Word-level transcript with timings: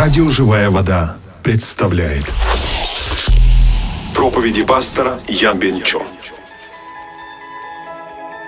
Радио 0.00 0.30
«Живая 0.30 0.70
вода» 0.70 1.16
представляет 1.42 2.24
Проповеди 4.14 4.64
пастора 4.64 5.18
Ян 5.28 5.58
Бенчо 5.58 6.02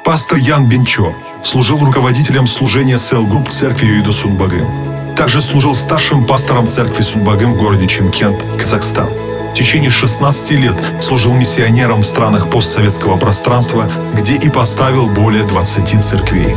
Пастор 0.02 0.38
Ян 0.38 0.66
Бенчо 0.66 1.14
служил 1.44 1.78
руководителем 1.78 2.46
служения 2.46 2.96
Cell 2.96 3.26
Group 3.26 3.50
церкви 3.50 3.84
Юиду 3.84 4.12
Сунбагым. 4.12 5.14
Также 5.14 5.42
служил 5.42 5.74
старшим 5.74 6.26
пастором 6.26 6.68
церкви 6.70 7.02
Сунбагым 7.02 7.52
в 7.52 7.58
городе 7.58 7.86
Чимкент, 7.86 8.42
Казахстан. 8.58 9.10
В 9.50 9.52
течение 9.52 9.90
16 9.90 10.52
лет 10.52 10.76
служил 11.02 11.34
миссионером 11.34 12.00
в 12.00 12.06
странах 12.06 12.48
постсоветского 12.48 13.18
пространства, 13.18 13.92
где 14.14 14.36
и 14.36 14.48
поставил 14.48 15.10
более 15.10 15.44
20 15.44 16.02
церквей. 16.02 16.56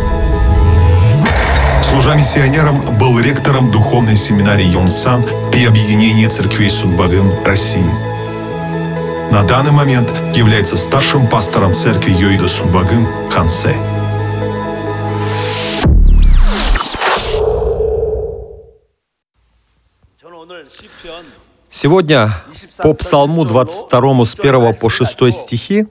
Служа 1.95 2.13
миссионером, 2.13 2.83
был 2.97 3.17
ректором 3.21 3.71
духовной 3.71 4.17
семинарии 4.17 4.65
Йонсан 4.65 5.23
при 5.49 5.65
объединении 5.65 6.27
церквей 6.27 6.69
Судбагын 6.69 7.41
России. 7.45 7.89
На 9.31 9.43
данный 9.43 9.71
момент 9.71 10.09
является 10.35 10.75
старшим 10.75 11.25
пастором 11.29 11.73
церкви 11.73 12.11
Йоида 12.11 12.49
Сунбагын 12.49 13.07
Хансе. 13.31 13.77
Сегодня 21.69 22.43
по 22.83 22.93
Псалму 22.93 23.45
22 23.45 24.25
с 24.25 24.37
1 24.37 24.73
по 24.73 24.89
6 24.89 25.33
стихи 25.33 25.87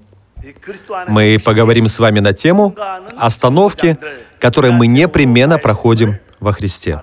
мы 1.08 1.38
поговорим 1.42 1.88
с 1.88 1.98
вами 1.98 2.20
на 2.20 2.34
тему 2.34 2.76
остановки, 3.16 3.96
которые 4.40 4.72
мы 4.72 4.86
непременно 4.86 5.58
проходим 5.58 6.18
во 6.40 6.52
Христе. 6.52 7.00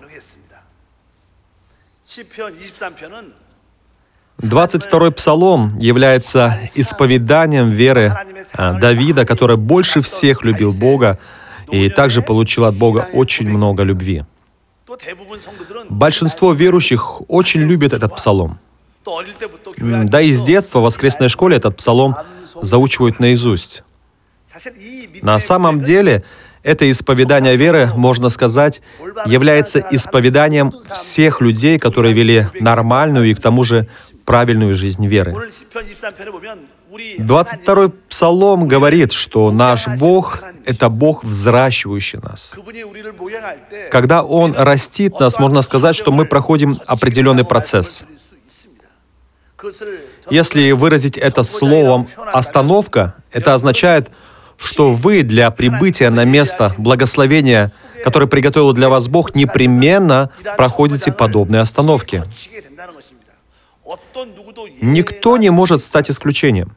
22-й 4.42 5.12
псалом 5.12 5.78
является 5.78 6.60
исповеданием 6.74 7.70
веры 7.70 8.14
а, 8.54 8.74
Давида, 8.74 9.26
который 9.26 9.56
больше 9.56 10.02
всех 10.02 10.44
любил 10.44 10.72
Бога 10.72 11.20
и 11.70 11.90
также 11.90 12.22
получил 12.22 12.66
от 12.66 12.76
Бога 12.76 13.08
очень 13.14 13.50
много 13.50 13.84
любви. 13.84 14.26
Большинство 15.90 16.54
верующих 16.54 17.22
очень 17.30 17.62
любят 17.62 17.94
этот 17.94 18.16
псалом. 18.16 18.60
Да 19.06 20.22
и 20.22 20.32
с 20.32 20.42
детства 20.42 20.80
в 20.80 20.84
воскресной 20.84 21.30
школе 21.30 21.58
этот 21.58 21.78
псалом 21.78 22.16
заучивают 22.62 23.20
наизусть. 23.20 23.84
На 25.22 25.40
самом 25.40 25.82
деле, 25.82 26.24
это 26.64 26.90
исповедание 26.90 27.56
веры, 27.56 27.92
можно 27.96 28.30
сказать, 28.30 28.82
является 29.26 29.86
исповеданием 29.92 30.72
всех 30.94 31.42
людей, 31.42 31.80
которые 31.80 32.14
вели 32.14 32.48
нормальную 32.60 33.26
и 33.30 33.34
к 33.34 33.42
тому 33.42 33.64
же 33.64 33.88
правильную 34.26 34.76
жизнь 34.76 35.08
веры. 35.08 35.36
22-й 36.92 37.90
псалом 38.10 38.68
говорит, 38.68 39.14
что 39.14 39.52
наш 39.52 39.88
Бог— 39.88 40.40
это 40.66 40.90
Бог, 40.90 41.24
взращивающий 41.24 42.20
нас. 42.20 42.54
Когда 43.92 44.24
Он 44.24 44.54
растит 44.54 45.20
нас, 45.20 45.40
можно 45.40 45.62
сказать, 45.62 45.96
что 45.96 46.12
мы 46.12 46.26
проходим 46.26 46.76
определенный 46.86 47.46
процесс. 47.46 48.06
Если 50.30 50.72
выразить 50.72 51.18
это 51.18 51.44
словом 51.44 52.08
«остановка», 52.34 53.16
это 53.32 53.54
означает, 53.54 54.10
что 54.62 54.94
вы 54.94 55.24
для 55.24 55.50
прибытия 55.52 56.10
на 56.10 56.24
место 56.24 56.74
благословения, 56.78 57.72
которое 58.04 58.28
приготовил 58.28 58.74
для 58.74 58.90
вас 58.90 59.08
Бог, 59.08 59.36
непременно 59.36 60.30
проходите 60.58 61.12
подобные 61.12 61.62
остановки. 61.62 62.24
Никто 64.82 65.38
не 65.38 65.50
может 65.50 65.84
стать 65.84 66.10
исключением. 66.10 66.76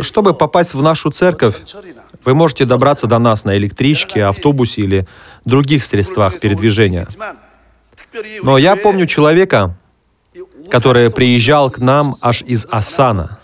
Чтобы 0.00 0.34
попасть 0.34 0.74
в 0.74 0.82
нашу 0.82 1.10
церковь, 1.10 1.56
вы 2.24 2.34
можете 2.34 2.64
добраться 2.64 3.06
до 3.06 3.18
нас 3.18 3.44
на 3.44 3.56
электричке, 3.56 4.24
автобусе 4.24 4.82
или 4.82 5.06
других 5.44 5.84
средствах 5.84 6.40
передвижения. 6.40 7.06
Но 8.42 8.58
я 8.58 8.74
помню 8.74 9.06
человека, 9.06 9.76
который 10.70 11.10
приезжал 11.10 11.70
к 11.70 11.78
нам 11.78 12.16
аж 12.20 12.42
из 12.42 12.66
Асана. 12.70 13.39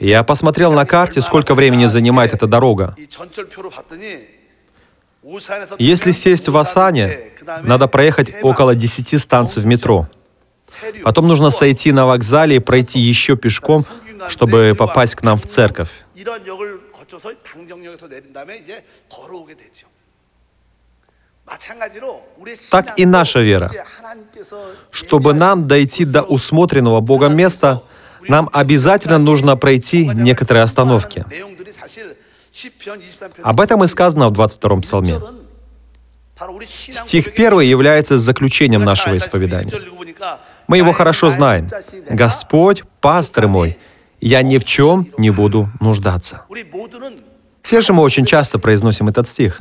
Я 0.00 0.22
посмотрел 0.22 0.72
на 0.72 0.84
карте, 0.84 1.22
сколько 1.22 1.54
времени 1.54 1.86
занимает 1.86 2.34
эта 2.34 2.46
дорога. 2.46 2.94
Если 5.78 6.12
сесть 6.12 6.48
в 6.48 6.56
Асане, 6.56 7.32
надо 7.62 7.88
проехать 7.88 8.28
около 8.42 8.74
10 8.74 9.20
станций 9.20 9.62
в 9.62 9.66
метро. 9.66 10.08
Потом 11.02 11.26
нужно 11.26 11.50
сойти 11.50 11.92
на 11.92 12.06
вокзале 12.06 12.56
и 12.56 12.58
пройти 12.58 12.98
еще 12.98 13.36
пешком, 13.36 13.84
чтобы 14.28 14.74
попасть 14.76 15.14
к 15.14 15.22
нам 15.22 15.38
в 15.38 15.46
церковь. 15.46 15.90
Так 22.70 22.98
и 22.98 23.06
наша 23.06 23.40
вера. 23.40 23.70
Чтобы 24.90 25.32
нам 25.32 25.68
дойти 25.68 26.04
до 26.04 26.22
усмотренного 26.22 27.00
Богом 27.00 27.36
места, 27.36 27.82
нам 28.28 28.50
обязательно 28.52 29.18
нужно 29.18 29.56
пройти 29.56 30.06
некоторые 30.06 30.62
остановки. 30.62 31.24
Об 33.42 33.60
этом 33.60 33.84
и 33.84 33.86
сказано 33.86 34.28
в 34.28 34.32
22-м 34.32 34.80
псалме. 34.80 35.20
Стих 36.92 37.28
1 37.28 37.60
является 37.60 38.18
заключением 38.18 38.84
нашего 38.84 39.16
исповедания. 39.16 39.72
Мы 40.66 40.78
его 40.78 40.92
хорошо 40.92 41.30
знаем. 41.30 41.68
«Господь, 42.10 42.82
пастырь 43.00 43.46
мой, 43.46 43.78
я 44.20 44.42
ни 44.42 44.58
в 44.58 44.64
чем 44.64 45.08
не 45.18 45.30
буду 45.30 45.68
нуждаться». 45.80 46.42
Все 47.62 47.80
же 47.80 47.92
мы 47.92 48.02
очень 48.02 48.26
часто 48.26 48.58
произносим 48.58 49.08
этот 49.08 49.28
стих. 49.28 49.60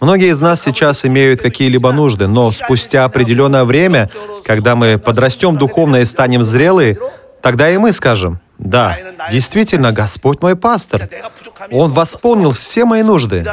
Многие 0.00 0.30
из 0.30 0.40
нас 0.40 0.62
сейчас 0.62 1.04
имеют 1.04 1.40
какие-либо 1.40 1.92
нужды, 1.92 2.26
но 2.26 2.50
спустя 2.50 3.04
определенное 3.04 3.64
время, 3.64 4.10
когда 4.44 4.76
мы 4.76 4.98
подрастем 4.98 5.56
духовно 5.56 5.96
и 5.96 6.04
станем 6.04 6.42
зрелые, 6.42 6.96
тогда 7.42 7.70
и 7.70 7.78
мы 7.78 7.92
скажем, 7.92 8.40
да, 8.58 8.98
действительно, 9.30 9.90
Господь 9.90 10.42
мой 10.42 10.54
пастор. 10.54 11.08
Он 11.70 11.90
восполнил 11.92 12.52
все 12.52 12.84
мои 12.84 13.02
нужды. 13.02 13.44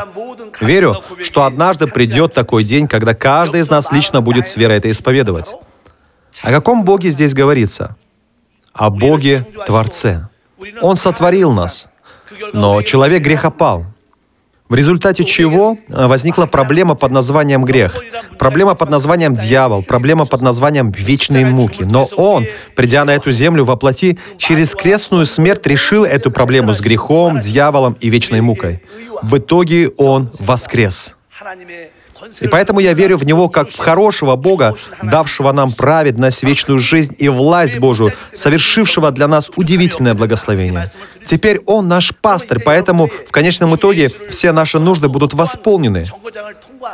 Верю, 0.59 0.97
что 1.23 1.43
однажды 1.43 1.87
придет 1.87 2.33
такой 2.33 2.65
день, 2.65 2.87
когда 2.87 3.13
каждый 3.13 3.61
из 3.61 3.69
нас 3.69 3.91
лично 3.91 4.21
будет 4.21 4.47
с 4.47 4.57
верой 4.57 4.77
это 4.77 4.91
исповедовать. 4.91 5.53
О 6.43 6.51
каком 6.51 6.83
Боге 6.83 7.09
здесь 7.11 7.33
говорится? 7.33 7.95
О 8.73 8.89
Боге 8.89 9.45
Творце. 9.65 10.27
Он 10.81 10.97
сотворил 10.97 11.53
нас. 11.53 11.87
Но 12.51 12.81
человек 12.81 13.23
грехопал. 13.23 13.85
В 14.69 14.75
результате 14.75 15.23
чего 15.23 15.77
э, 15.87 16.07
возникла 16.07 16.45
проблема 16.45 16.95
под 16.95 17.11
названием 17.11 17.63
грех, 17.63 17.95
проблема 18.37 18.75
под 18.75 18.89
названием 18.89 19.35
дьявол, 19.35 19.81
проблема 19.81 20.25
под 20.25 20.41
названием 20.41 20.91
вечные 20.91 21.45
муки. 21.45 21.83
Но 21.83 22.05
он, 22.17 22.45
придя 22.75 23.05
на 23.05 23.11
эту 23.15 23.31
землю 23.31 23.63
во 23.63 23.77
плоти, 23.77 24.19
через 24.37 24.75
крестную 24.75 25.25
смерть 25.25 25.65
решил 25.65 26.03
эту 26.03 26.31
проблему 26.31 26.73
с 26.73 26.81
грехом, 26.81 27.39
дьяволом 27.39 27.95
и 28.01 28.09
вечной 28.09 28.41
мукой. 28.41 28.83
В 29.21 29.37
итоге 29.37 29.89
он 29.97 30.29
воскрес. 30.39 31.15
И 32.39 32.47
поэтому 32.47 32.79
я 32.79 32.93
верю 32.93 33.17
в 33.17 33.25
Него 33.25 33.49
как 33.49 33.69
в 33.69 33.77
хорошего 33.77 34.35
Бога, 34.35 34.75
давшего 35.01 35.51
нам 35.51 35.71
праведность, 35.71 36.43
вечную 36.43 36.79
жизнь 36.79 37.15
и 37.17 37.29
власть 37.29 37.79
Божию, 37.79 38.13
совершившего 38.33 39.11
для 39.11 39.27
нас 39.27 39.49
удивительное 39.55 40.13
благословение. 40.13 40.89
Теперь 41.25 41.61
Он 41.65 41.87
наш 41.87 42.15
пастырь, 42.15 42.59
поэтому 42.63 43.07
в 43.07 43.31
конечном 43.31 43.75
итоге 43.75 44.09
все 44.29 44.51
наши 44.51 44.79
нужды 44.79 45.09
будут 45.09 45.33
восполнены. 45.33 46.05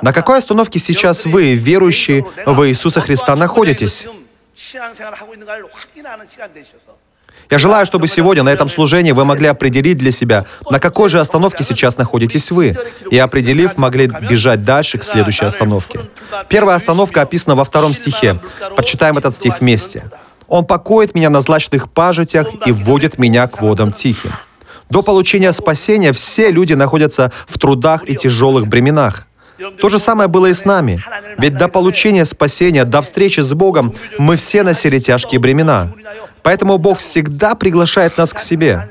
На 0.02 0.14
какой 0.14 0.40
остановке 0.40 0.80
сейчас 0.80 1.26
вы, 1.26 1.54
верующие 1.54 2.26
в 2.46 2.68
Иисуса 2.68 3.02
Христа, 3.02 3.36
находитесь? 3.36 4.08
Я 7.54 7.60
желаю, 7.60 7.86
чтобы 7.86 8.08
сегодня 8.08 8.42
на 8.42 8.50
этом 8.50 8.68
служении 8.68 9.12
вы 9.12 9.26
могли 9.26 9.46
определить 9.46 10.00
для 10.00 10.10
себя, 10.10 10.46
на 10.72 10.80
какой 10.80 11.08
же 11.08 11.20
остановке 11.20 11.64
сейчас 11.64 12.00
находитесь 12.00 12.50
вы, 12.50 12.74
и 13.12 13.20
определив, 13.20 13.78
могли 13.78 14.08
бежать 14.08 14.64
дальше 14.64 14.98
к 14.98 15.04
следующей 15.04 15.46
остановке. 15.46 16.00
Первая 16.50 16.78
остановка 16.78 17.22
описана 17.22 17.56
во 17.56 17.64
втором 17.64 17.94
стихе. 17.94 18.40
Прочитаем 18.76 19.20
этот 19.20 19.36
стих 19.36 19.62
вместе. 19.62 20.10
«Он 20.48 20.66
покоит 20.66 21.14
меня 21.14 21.30
на 21.30 21.42
злачных 21.42 21.92
пажитях 21.92 22.48
и 22.66 22.72
вводит 22.72 23.20
меня 23.20 23.46
к 23.46 23.62
водам 23.62 23.92
тихим». 23.92 24.32
До 24.90 25.04
получения 25.04 25.52
спасения 25.52 26.12
все 26.12 26.50
люди 26.50 26.74
находятся 26.74 27.32
в 27.48 27.60
трудах 27.60 28.10
и 28.10 28.16
тяжелых 28.16 28.66
бременах. 28.66 29.28
То 29.80 29.90
же 29.90 30.00
самое 30.00 30.28
было 30.28 30.48
и 30.48 30.56
с 30.56 30.66
нами. 30.66 31.00
Ведь 31.38 31.56
до 31.56 31.68
получения 31.68 32.26
спасения, 32.26 32.84
до 32.84 33.04
встречи 33.04 33.42
с 33.42 33.54
Богом 33.54 33.94
мы 34.18 34.38
все 34.38 34.64
носили 34.64 34.98
тяжкие 34.98 35.40
бремена. 35.40 35.94
Поэтому 36.44 36.78
Бог 36.78 37.00
всегда 37.00 37.56
приглашает 37.56 38.18
нас 38.18 38.34
к 38.34 38.40
себе. 38.40 38.90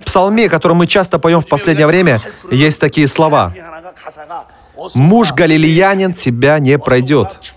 В 0.00 0.04
псалме, 0.04 0.48
который 0.48 0.72
мы 0.72 0.86
часто 0.86 1.18
поем 1.18 1.40
в 1.40 1.46
последнее 1.46 1.86
время, 1.86 2.20
есть 2.50 2.80
такие 2.80 3.06
слова. 3.06 3.52
муж 4.94 5.32
галилеянин 5.32 6.14
тебя 6.14 6.58
не 6.58 6.78
пройдет. 6.78 7.52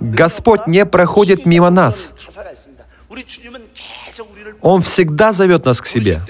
Господь 0.00 0.66
не 0.66 0.84
проходит 0.84 1.46
мимо 1.46 1.70
нас. 1.70 2.14
Он 4.60 4.80
всегда 4.82 5.32
зовет 5.32 5.64
нас 5.64 5.80
к 5.80 5.86
себе. 5.86 6.22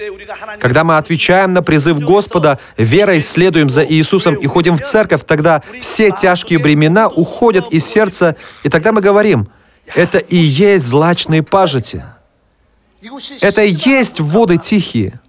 Когда 0.59 0.83
мы 0.83 0.97
отвечаем 0.97 1.53
на 1.53 1.61
призыв 1.61 1.99
Господа, 1.99 2.59
верой 2.77 3.21
следуем 3.21 3.69
за 3.69 3.85
Иисусом 3.85 4.35
и 4.35 4.47
ходим 4.47 4.77
в 4.77 4.81
церковь, 4.81 5.21
тогда 5.25 5.61
все 5.81 6.11
тяжкие 6.11 6.59
бремена 6.59 7.07
уходят 7.07 7.71
из 7.71 7.85
сердца, 7.85 8.35
и 8.63 8.69
тогда 8.69 8.91
мы 8.91 9.01
говорим, 9.01 9.47
это 9.85 10.17
и 10.17 10.35
есть 10.35 10.85
злачные 10.85 11.43
пажити. 11.43 12.03
Это 13.41 13.63
и 13.63 13.71
есть 13.71 14.19
воды 14.19 14.57
тихие. 14.57 15.19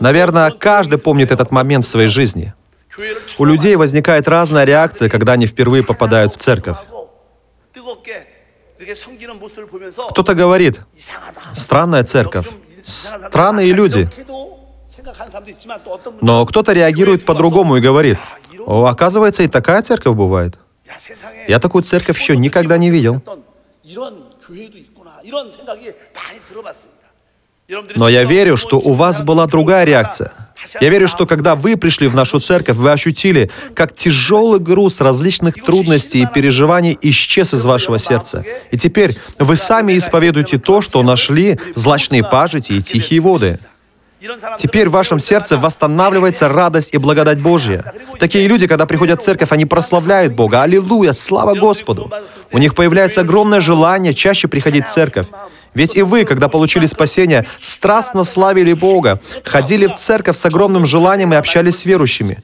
Наверное, 0.00 0.50
каждый 0.50 0.98
помнит 0.98 1.30
этот 1.30 1.50
момент 1.50 1.84
в 1.84 1.88
своей 1.88 2.08
жизни. 2.08 2.54
У 3.38 3.44
людей 3.44 3.76
возникает 3.76 4.28
разная 4.28 4.64
реакция, 4.64 5.08
когда 5.08 5.32
они 5.32 5.46
впервые 5.46 5.82
попадают 5.84 6.34
в 6.34 6.38
церковь. 6.38 6.76
Кто-то 10.10 10.34
говорит, 10.34 10.80
странная 11.54 12.04
церковь, 12.04 12.46
странные 12.82 13.72
люди. 13.72 14.08
Но 16.20 16.44
кто-то 16.46 16.72
реагирует 16.72 17.24
по-другому 17.24 17.76
и 17.76 17.80
говорит, 17.80 18.18
о, 18.66 18.84
оказывается, 18.86 19.42
и 19.42 19.48
такая 19.48 19.82
церковь 19.82 20.14
бывает. 20.16 20.58
Я 21.48 21.58
такую 21.58 21.84
церковь 21.84 22.20
еще 22.20 22.36
никогда 22.36 22.76
не 22.76 22.90
видел. 22.90 23.22
Но 27.96 28.08
я 28.08 28.24
верю, 28.24 28.56
что 28.56 28.78
у 28.78 28.92
вас 28.92 29.22
была 29.22 29.46
другая 29.46 29.84
реакция. 29.84 30.32
Я 30.80 30.90
верю, 30.90 31.08
что 31.08 31.26
когда 31.26 31.54
вы 31.54 31.76
пришли 31.76 32.06
в 32.08 32.14
нашу 32.14 32.38
церковь, 32.38 32.76
вы 32.76 32.92
ощутили, 32.92 33.50
как 33.74 33.94
тяжелый 33.94 34.60
груз 34.60 35.00
различных 35.00 35.54
трудностей 35.64 36.22
и 36.22 36.26
переживаний 36.26 36.98
исчез 37.02 37.54
из 37.54 37.64
вашего 37.64 37.98
сердца. 37.98 38.44
И 38.70 38.78
теперь 38.78 39.16
вы 39.38 39.56
сами 39.56 39.96
исповедуете 39.96 40.58
то, 40.58 40.80
что 40.80 41.02
нашли 41.02 41.58
злачные 41.74 42.22
пажити 42.22 42.72
и 42.72 42.82
тихие 42.82 43.20
воды. 43.20 43.58
Теперь 44.58 44.88
в 44.88 44.92
вашем 44.92 45.18
сердце 45.18 45.58
восстанавливается 45.58 46.48
радость 46.48 46.94
и 46.94 46.98
благодать 46.98 47.42
Божья. 47.42 47.92
Такие 48.22 48.46
люди, 48.46 48.68
когда 48.68 48.86
приходят 48.86 49.20
в 49.20 49.24
церковь, 49.24 49.50
они 49.50 49.66
прославляют 49.66 50.36
Бога. 50.36 50.62
Аллилуйя, 50.62 51.12
слава 51.12 51.56
Господу. 51.56 52.08
У 52.52 52.58
них 52.58 52.76
появляется 52.76 53.22
огромное 53.22 53.60
желание 53.60 54.14
чаще 54.14 54.46
приходить 54.46 54.86
в 54.86 54.92
церковь. 54.92 55.26
Ведь 55.74 55.96
и 55.96 56.02
вы, 56.02 56.24
когда 56.24 56.48
получили 56.48 56.86
спасение, 56.86 57.46
страстно 57.60 58.22
славили 58.22 58.74
Бога, 58.74 59.18
ходили 59.44 59.88
в 59.88 59.96
церковь 59.96 60.36
с 60.36 60.46
огромным 60.46 60.86
желанием 60.86 61.32
и 61.32 61.36
общались 61.36 61.80
с 61.80 61.84
верующими. 61.84 62.38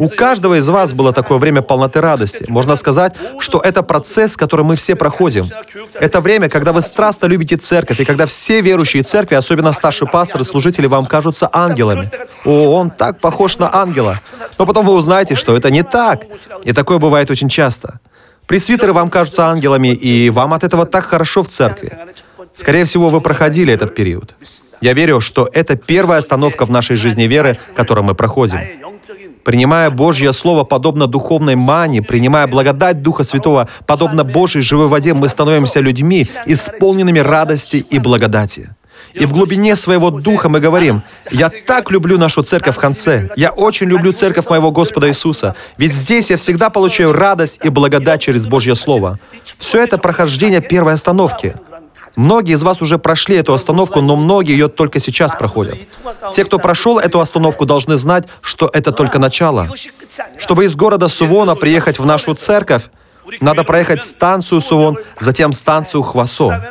У 0.00 0.08
каждого 0.08 0.54
из 0.54 0.66
вас 0.66 0.94
было 0.94 1.12
такое 1.12 1.36
время 1.36 1.60
полноты 1.60 2.00
радости. 2.00 2.46
Можно 2.48 2.76
сказать, 2.76 3.12
что 3.38 3.60
это 3.60 3.82
процесс, 3.82 4.34
который 4.34 4.64
мы 4.64 4.74
все 4.76 4.96
проходим. 4.96 5.46
Это 5.92 6.22
время, 6.22 6.48
когда 6.48 6.72
вы 6.72 6.80
страстно 6.80 7.26
любите 7.26 7.58
церковь, 7.58 8.00
и 8.00 8.06
когда 8.06 8.24
все 8.24 8.62
верующие 8.62 9.02
церкви, 9.02 9.34
особенно 9.34 9.72
старшие 9.72 10.08
пасторы, 10.08 10.44
служители, 10.44 10.86
вам 10.86 11.04
кажутся 11.04 11.50
ангелами. 11.52 12.10
О, 12.46 12.72
он 12.78 12.90
так 12.90 13.20
похож 13.20 13.58
на 13.58 13.68
ангела. 13.70 14.16
Но 14.58 14.64
потом 14.64 14.86
вы 14.86 14.94
узнаете, 14.94 15.34
что 15.34 15.54
это 15.54 15.70
не 15.70 15.82
так. 15.82 16.22
И 16.64 16.72
такое 16.72 16.96
бывает 16.96 17.30
очень 17.30 17.50
часто. 17.50 18.00
Пресвитеры 18.46 18.94
вам 18.94 19.10
кажутся 19.10 19.48
ангелами, 19.48 19.88
и 19.88 20.30
вам 20.30 20.54
от 20.54 20.64
этого 20.64 20.86
так 20.86 21.04
хорошо 21.04 21.42
в 21.42 21.48
церкви. 21.48 21.92
Скорее 22.54 22.86
всего, 22.86 23.10
вы 23.10 23.20
проходили 23.20 23.74
этот 23.74 23.94
период. 23.94 24.34
Я 24.80 24.94
верю, 24.94 25.20
что 25.20 25.46
это 25.52 25.76
первая 25.76 26.20
остановка 26.20 26.64
в 26.64 26.70
нашей 26.70 26.96
жизни 26.96 27.24
веры, 27.24 27.58
которую 27.76 28.04
мы 28.04 28.14
проходим. 28.14 28.60
Принимая 29.44 29.90
Божье 29.90 30.32
Слово 30.32 30.64
подобно 30.64 31.06
духовной 31.06 31.56
мане, 31.56 32.02
принимая 32.02 32.46
благодать 32.46 33.02
Духа 33.02 33.24
Святого 33.24 33.68
подобно 33.86 34.24
Божьей 34.24 34.62
живой 34.62 34.86
воде, 34.86 35.14
мы 35.14 35.28
становимся 35.28 35.80
людьми, 35.80 36.26
исполненными 36.46 37.18
радости 37.18 37.76
и 37.76 37.98
благодати. 37.98 38.70
И 39.14 39.26
в 39.26 39.32
глубине 39.32 39.74
своего 39.76 40.10
духа 40.10 40.48
мы 40.48 40.60
говорим, 40.60 41.02
«Я 41.32 41.50
так 41.66 41.90
люблю 41.90 42.18
нашу 42.18 42.42
церковь 42.42 42.76
в 42.76 42.78
конце. 42.78 43.28
Я 43.34 43.50
очень 43.50 43.88
люблю 43.88 44.12
церковь 44.12 44.48
моего 44.48 44.70
Господа 44.70 45.08
Иисуса. 45.08 45.56
Ведь 45.78 45.92
здесь 45.92 46.30
я 46.30 46.36
всегда 46.36 46.70
получаю 46.70 47.12
радость 47.12 47.60
и 47.64 47.70
благодать 47.70 48.20
через 48.20 48.46
Божье 48.46 48.74
Слово». 48.74 49.18
Все 49.58 49.82
это 49.82 49.98
прохождение 49.98 50.60
первой 50.60 50.92
остановки— 50.92 51.54
Многие 52.16 52.54
из 52.54 52.62
вас 52.62 52.82
уже 52.82 52.98
прошли 52.98 53.36
эту 53.36 53.54
остановку, 53.54 54.00
но 54.00 54.16
многие 54.16 54.52
ее 54.52 54.68
только 54.68 54.98
сейчас 54.98 55.34
проходят. 55.34 55.78
Те, 56.34 56.44
кто 56.44 56.58
прошел 56.58 56.98
эту 56.98 57.20
остановку, 57.20 57.66
должны 57.66 57.96
знать, 57.96 58.24
что 58.40 58.70
это 58.72 58.92
только 58.92 59.18
начало. 59.18 59.68
Чтобы 60.38 60.64
из 60.64 60.74
города 60.74 61.08
Сувона 61.08 61.54
приехать 61.54 61.98
в 61.98 62.04
нашу 62.04 62.34
церковь, 62.34 62.84
надо 63.40 63.64
проехать 63.64 64.02
станцию 64.02 64.60
Сувон, 64.60 64.98
затем 65.18 65.52
станцию 65.52 66.02
Хвасо. 66.02 66.64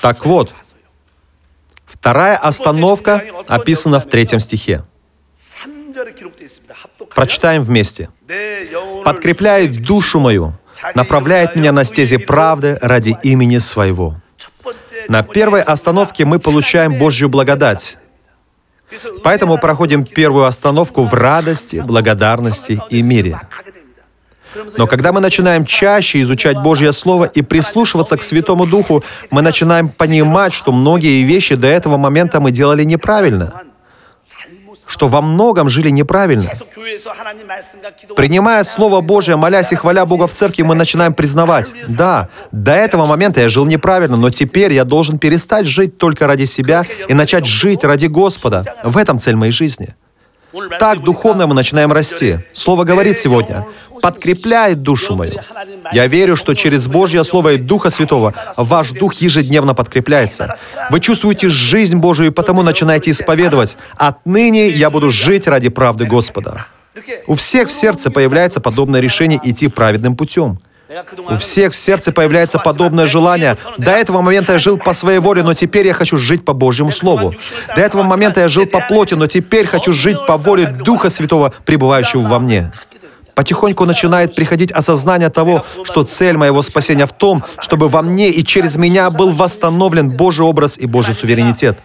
Так 0.00 0.26
вот, 0.26 0.52
вторая 1.86 2.36
остановка 2.36 3.22
описана 3.46 4.00
в 4.00 4.06
третьем 4.06 4.40
стихе. 4.40 4.84
Прочитаем 7.14 7.62
вместе. 7.62 8.10
«Подкрепляет 9.04 9.82
душу 9.82 10.20
мою, 10.20 10.54
направляет 10.94 11.56
меня 11.56 11.72
на 11.72 11.84
стези 11.84 12.16
правды 12.16 12.78
ради 12.80 13.16
имени 13.22 13.58
Своего. 13.58 14.16
На 15.08 15.22
первой 15.22 15.62
остановке 15.62 16.24
мы 16.24 16.38
получаем 16.38 16.98
Божью 16.98 17.28
благодать. 17.28 17.98
Поэтому 19.22 19.58
проходим 19.58 20.04
первую 20.04 20.44
остановку 20.44 21.04
в 21.04 21.14
радости, 21.14 21.82
благодарности 21.84 22.80
и 22.90 23.02
мире. 23.02 23.40
Но 24.76 24.88
когда 24.88 25.12
мы 25.12 25.20
начинаем 25.20 25.64
чаще 25.64 26.20
изучать 26.22 26.58
Божье 26.58 26.92
Слово 26.92 27.24
и 27.24 27.40
прислушиваться 27.40 28.16
к 28.16 28.22
Святому 28.22 28.66
Духу, 28.66 29.04
мы 29.30 29.42
начинаем 29.42 29.88
понимать, 29.88 30.52
что 30.52 30.72
многие 30.72 31.22
вещи 31.22 31.54
до 31.54 31.68
этого 31.68 31.96
момента 31.96 32.40
мы 32.40 32.50
делали 32.50 32.82
неправильно 32.82 33.69
что 34.90 35.06
во 35.06 35.20
многом 35.20 35.70
жили 35.70 35.88
неправильно. 35.88 36.50
Принимая 38.16 38.64
Слово 38.64 39.00
Божие, 39.00 39.36
молясь 39.36 39.72
и 39.72 39.76
хваля 39.76 40.04
Бога 40.04 40.26
в 40.26 40.32
церкви, 40.32 40.62
мы 40.62 40.74
начинаем 40.74 41.14
признавать, 41.14 41.72
да, 41.86 42.28
до 42.50 42.72
этого 42.72 43.06
момента 43.06 43.40
я 43.40 43.48
жил 43.48 43.66
неправильно, 43.66 44.16
но 44.16 44.30
теперь 44.30 44.72
я 44.72 44.84
должен 44.84 45.18
перестать 45.18 45.66
жить 45.66 45.96
только 45.96 46.26
ради 46.26 46.44
себя 46.44 46.84
и 47.08 47.14
начать 47.14 47.46
жить 47.46 47.84
ради 47.84 48.06
Господа. 48.06 48.64
В 48.82 48.96
этом 48.96 49.20
цель 49.20 49.36
моей 49.36 49.52
жизни. 49.52 49.94
Так 50.78 51.02
духовно 51.02 51.46
мы 51.46 51.54
начинаем 51.54 51.92
расти. 51.92 52.38
Слово 52.52 52.84
говорит 52.84 53.18
сегодня, 53.18 53.66
подкрепляет 54.02 54.82
душу 54.82 55.14
мою. 55.14 55.40
Я 55.92 56.06
верю, 56.06 56.36
что 56.36 56.54
через 56.54 56.88
Божье 56.88 57.22
Слово 57.24 57.52
и 57.52 57.56
Духа 57.56 57.90
Святого 57.90 58.34
ваш 58.56 58.90
дух 58.92 59.14
ежедневно 59.14 59.74
подкрепляется. 59.74 60.56
Вы 60.90 61.00
чувствуете 61.00 61.48
жизнь 61.48 61.96
Божию 61.96 62.28
и 62.30 62.32
потому 62.32 62.62
начинаете 62.62 63.10
исповедовать. 63.10 63.76
Отныне 63.96 64.68
я 64.68 64.90
буду 64.90 65.10
жить 65.10 65.46
ради 65.46 65.68
правды 65.68 66.06
Господа. 66.06 66.66
У 67.26 67.34
всех 67.34 67.68
в 67.68 67.72
сердце 67.72 68.10
появляется 68.10 68.60
подобное 68.60 69.00
решение 69.00 69.40
идти 69.44 69.68
праведным 69.68 70.16
путем. 70.16 70.58
У 71.28 71.36
всех 71.36 71.72
в 71.72 71.76
сердце 71.76 72.10
появляется 72.10 72.58
подобное 72.58 73.06
желание. 73.06 73.56
До 73.78 73.92
этого 73.92 74.22
момента 74.22 74.54
я 74.54 74.58
жил 74.58 74.76
по 74.76 74.92
своей 74.92 75.20
воле, 75.20 75.44
но 75.44 75.54
теперь 75.54 75.86
я 75.86 75.94
хочу 75.94 76.16
жить 76.16 76.44
по 76.44 76.52
Божьему 76.52 76.90
Слову. 76.90 77.32
До 77.76 77.80
этого 77.80 78.02
момента 78.02 78.40
я 78.40 78.48
жил 78.48 78.66
по 78.66 78.80
плоти, 78.80 79.14
но 79.14 79.28
теперь 79.28 79.66
хочу 79.66 79.92
жить 79.92 80.18
по 80.26 80.36
воле 80.36 80.66
Духа 80.66 81.08
Святого, 81.08 81.52
пребывающего 81.64 82.22
во 82.22 82.40
мне. 82.40 82.72
Потихоньку 83.36 83.84
начинает 83.84 84.34
приходить 84.34 84.72
осознание 84.72 85.30
того, 85.30 85.64
что 85.84 86.02
цель 86.02 86.36
моего 86.36 86.60
спасения 86.60 87.06
в 87.06 87.12
том, 87.12 87.44
чтобы 87.60 87.88
во 87.88 88.02
мне 88.02 88.30
и 88.30 88.44
через 88.44 88.76
меня 88.76 89.10
был 89.10 89.30
восстановлен 89.30 90.10
Божий 90.10 90.44
образ 90.44 90.76
и 90.76 90.86
Божий 90.86 91.14
суверенитет. 91.14 91.78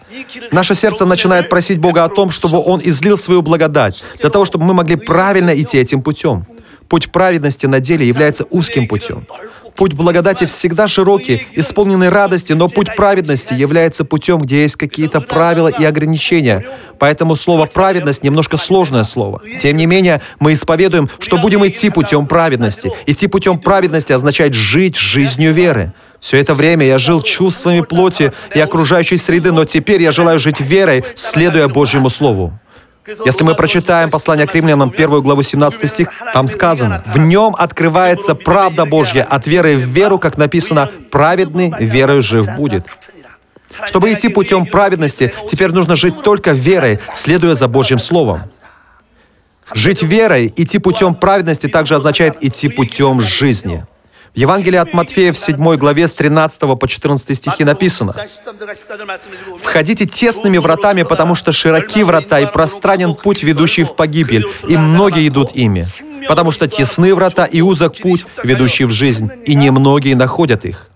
Наше 0.50 0.74
сердце 0.74 1.06
начинает 1.06 1.48
просить 1.48 1.78
Бога 1.78 2.04
о 2.04 2.08
том, 2.08 2.32
чтобы 2.32 2.60
Он 2.62 2.80
излил 2.82 3.16
свою 3.16 3.42
благодать, 3.42 4.04
для 4.20 4.30
того, 4.30 4.44
чтобы 4.44 4.64
мы 4.64 4.74
могли 4.74 4.96
правильно 4.96 5.50
идти 5.50 5.78
этим 5.78 6.02
путем. 6.02 6.44
Путь 6.88 7.10
праведности 7.10 7.66
на 7.66 7.80
деле 7.80 8.06
является 8.06 8.44
узким 8.50 8.86
путем. 8.88 9.26
Путь 9.74 9.92
благодати 9.92 10.46
всегда 10.46 10.88
широкий, 10.88 11.46
исполненный 11.52 12.08
радости, 12.08 12.54
но 12.54 12.68
путь 12.68 12.96
праведности 12.96 13.52
является 13.52 14.06
путем, 14.06 14.38
где 14.38 14.62
есть 14.62 14.76
какие-то 14.76 15.20
правила 15.20 15.68
и 15.68 15.84
ограничения. 15.84 16.64
Поэтому 16.98 17.36
слово 17.36 17.66
«праведность» 17.66 18.22
немножко 18.22 18.56
сложное 18.56 19.04
слово. 19.04 19.42
Тем 19.60 19.76
не 19.76 19.84
менее, 19.84 20.22
мы 20.40 20.54
исповедуем, 20.54 21.10
что 21.18 21.36
будем 21.36 21.66
идти 21.66 21.90
путем 21.90 22.26
праведности. 22.26 22.90
Идти 23.04 23.26
путем 23.26 23.58
праведности 23.58 24.14
означает 24.14 24.54
жить 24.54 24.96
жизнью 24.96 25.52
веры. 25.52 25.92
Все 26.20 26.38
это 26.38 26.54
время 26.54 26.86
я 26.86 26.96
жил 26.96 27.20
чувствами 27.20 27.82
плоти 27.82 28.32
и 28.54 28.60
окружающей 28.60 29.18
среды, 29.18 29.52
но 29.52 29.66
теперь 29.66 30.00
я 30.00 30.10
желаю 30.10 30.38
жить 30.38 30.60
верой, 30.60 31.04
следуя 31.14 31.68
Божьему 31.68 32.08
Слову. 32.08 32.58
Если 33.06 33.44
мы 33.44 33.54
прочитаем 33.54 34.10
послание 34.10 34.46
к 34.46 34.54
римлянам, 34.54 34.90
первую 34.90 35.22
главу 35.22 35.42
17 35.42 35.88
стих, 35.88 36.08
там 36.32 36.48
сказано, 36.48 37.02
«В 37.06 37.18
нем 37.18 37.54
открывается 37.56 38.34
правда 38.34 38.84
Божья 38.84 39.22
от 39.22 39.46
веры 39.46 39.76
в 39.76 39.88
веру, 39.88 40.18
как 40.18 40.36
написано, 40.36 40.90
праведный 41.10 41.72
верою 41.78 42.22
жив 42.22 42.48
будет». 42.56 42.86
Чтобы 43.84 44.12
идти 44.12 44.28
путем 44.28 44.66
праведности, 44.66 45.32
теперь 45.50 45.70
нужно 45.70 45.96
жить 45.96 46.22
только 46.22 46.52
верой, 46.52 46.98
следуя 47.12 47.54
за 47.54 47.68
Божьим 47.68 47.98
Словом. 47.98 48.40
Жить 49.74 50.02
верой, 50.02 50.52
идти 50.56 50.78
путем 50.78 51.14
праведности 51.14 51.68
также 51.68 51.96
означает 51.96 52.36
идти 52.40 52.68
путем 52.68 53.20
жизни. 53.20 53.84
В 54.36 54.38
Евангелии 54.38 54.76
от 54.76 54.92
Матфея 54.92 55.32
в 55.32 55.38
7 55.38 55.76
главе 55.76 56.06
с 56.06 56.12
13 56.12 56.60
по 56.78 56.86
14 56.86 57.34
стихи 57.34 57.64
написано, 57.64 58.14
«Входите 59.62 60.04
тесными 60.04 60.58
вратами, 60.58 61.04
потому 61.04 61.34
что 61.34 61.52
широки 61.52 62.02
врата 62.02 62.40
и 62.40 62.52
пространен 62.52 63.14
путь, 63.14 63.42
ведущий 63.42 63.84
в 63.84 63.94
погибель, 63.96 64.44
и 64.68 64.76
многие 64.76 65.26
идут 65.26 65.52
ими, 65.52 65.86
потому 66.28 66.50
что 66.50 66.68
тесны 66.68 67.14
врата 67.14 67.46
и 67.46 67.62
узок 67.62 67.96
путь, 67.96 68.26
ведущий 68.44 68.84
в 68.84 68.90
жизнь, 68.90 69.30
и 69.46 69.54
немногие 69.54 70.14
находят 70.14 70.66
их». 70.66 70.90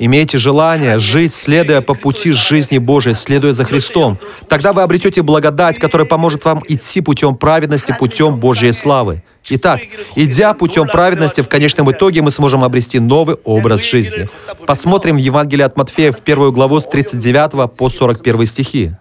Имейте 0.00 0.38
желание 0.38 0.98
жить, 0.98 1.34
следуя 1.34 1.80
по 1.80 1.94
пути 1.94 2.32
жизни 2.32 2.78
Божией, 2.78 3.14
следуя 3.14 3.52
за 3.52 3.64
Христом. 3.64 4.18
Тогда 4.48 4.72
вы 4.72 4.82
обретете 4.82 5.22
благодать, 5.22 5.78
которая 5.78 6.06
поможет 6.06 6.44
вам 6.44 6.62
идти 6.68 7.00
путем 7.00 7.36
праведности, 7.36 7.94
путем 7.98 8.36
Божьей 8.36 8.72
славы. 8.72 9.22
Итак, 9.50 9.80
идя 10.14 10.54
путем 10.54 10.86
праведности, 10.86 11.40
в 11.40 11.48
конечном 11.48 11.90
итоге 11.90 12.22
мы 12.22 12.30
сможем 12.30 12.64
обрести 12.64 12.98
новый 12.98 13.36
образ 13.44 13.84
жизни. 13.84 14.28
Посмотрим 14.66 15.16
в 15.16 15.20
Евангелие 15.20 15.66
от 15.66 15.76
Матфея 15.76 16.12
в 16.12 16.20
первую 16.20 16.52
главу 16.52 16.80
с 16.80 16.86
39 16.86 17.74
по 17.74 17.88
41 17.88 18.46
стихи. 18.46 18.92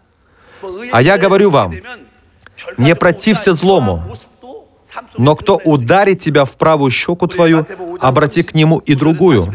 «А 0.91 1.01
я 1.01 1.17
говорю 1.17 1.49
вам, 1.49 1.73
не 2.77 2.95
протився 2.95 3.53
злому, 3.53 4.03
но 5.17 5.35
кто 5.35 5.59
ударит 5.63 6.21
тебя 6.21 6.45
в 6.45 6.51
правую 6.51 6.91
щеку 6.91 7.27
твою, 7.27 7.65
обрати 7.99 8.43
к 8.43 8.53
нему 8.53 8.79
и 8.79 8.95
другую. 8.95 9.53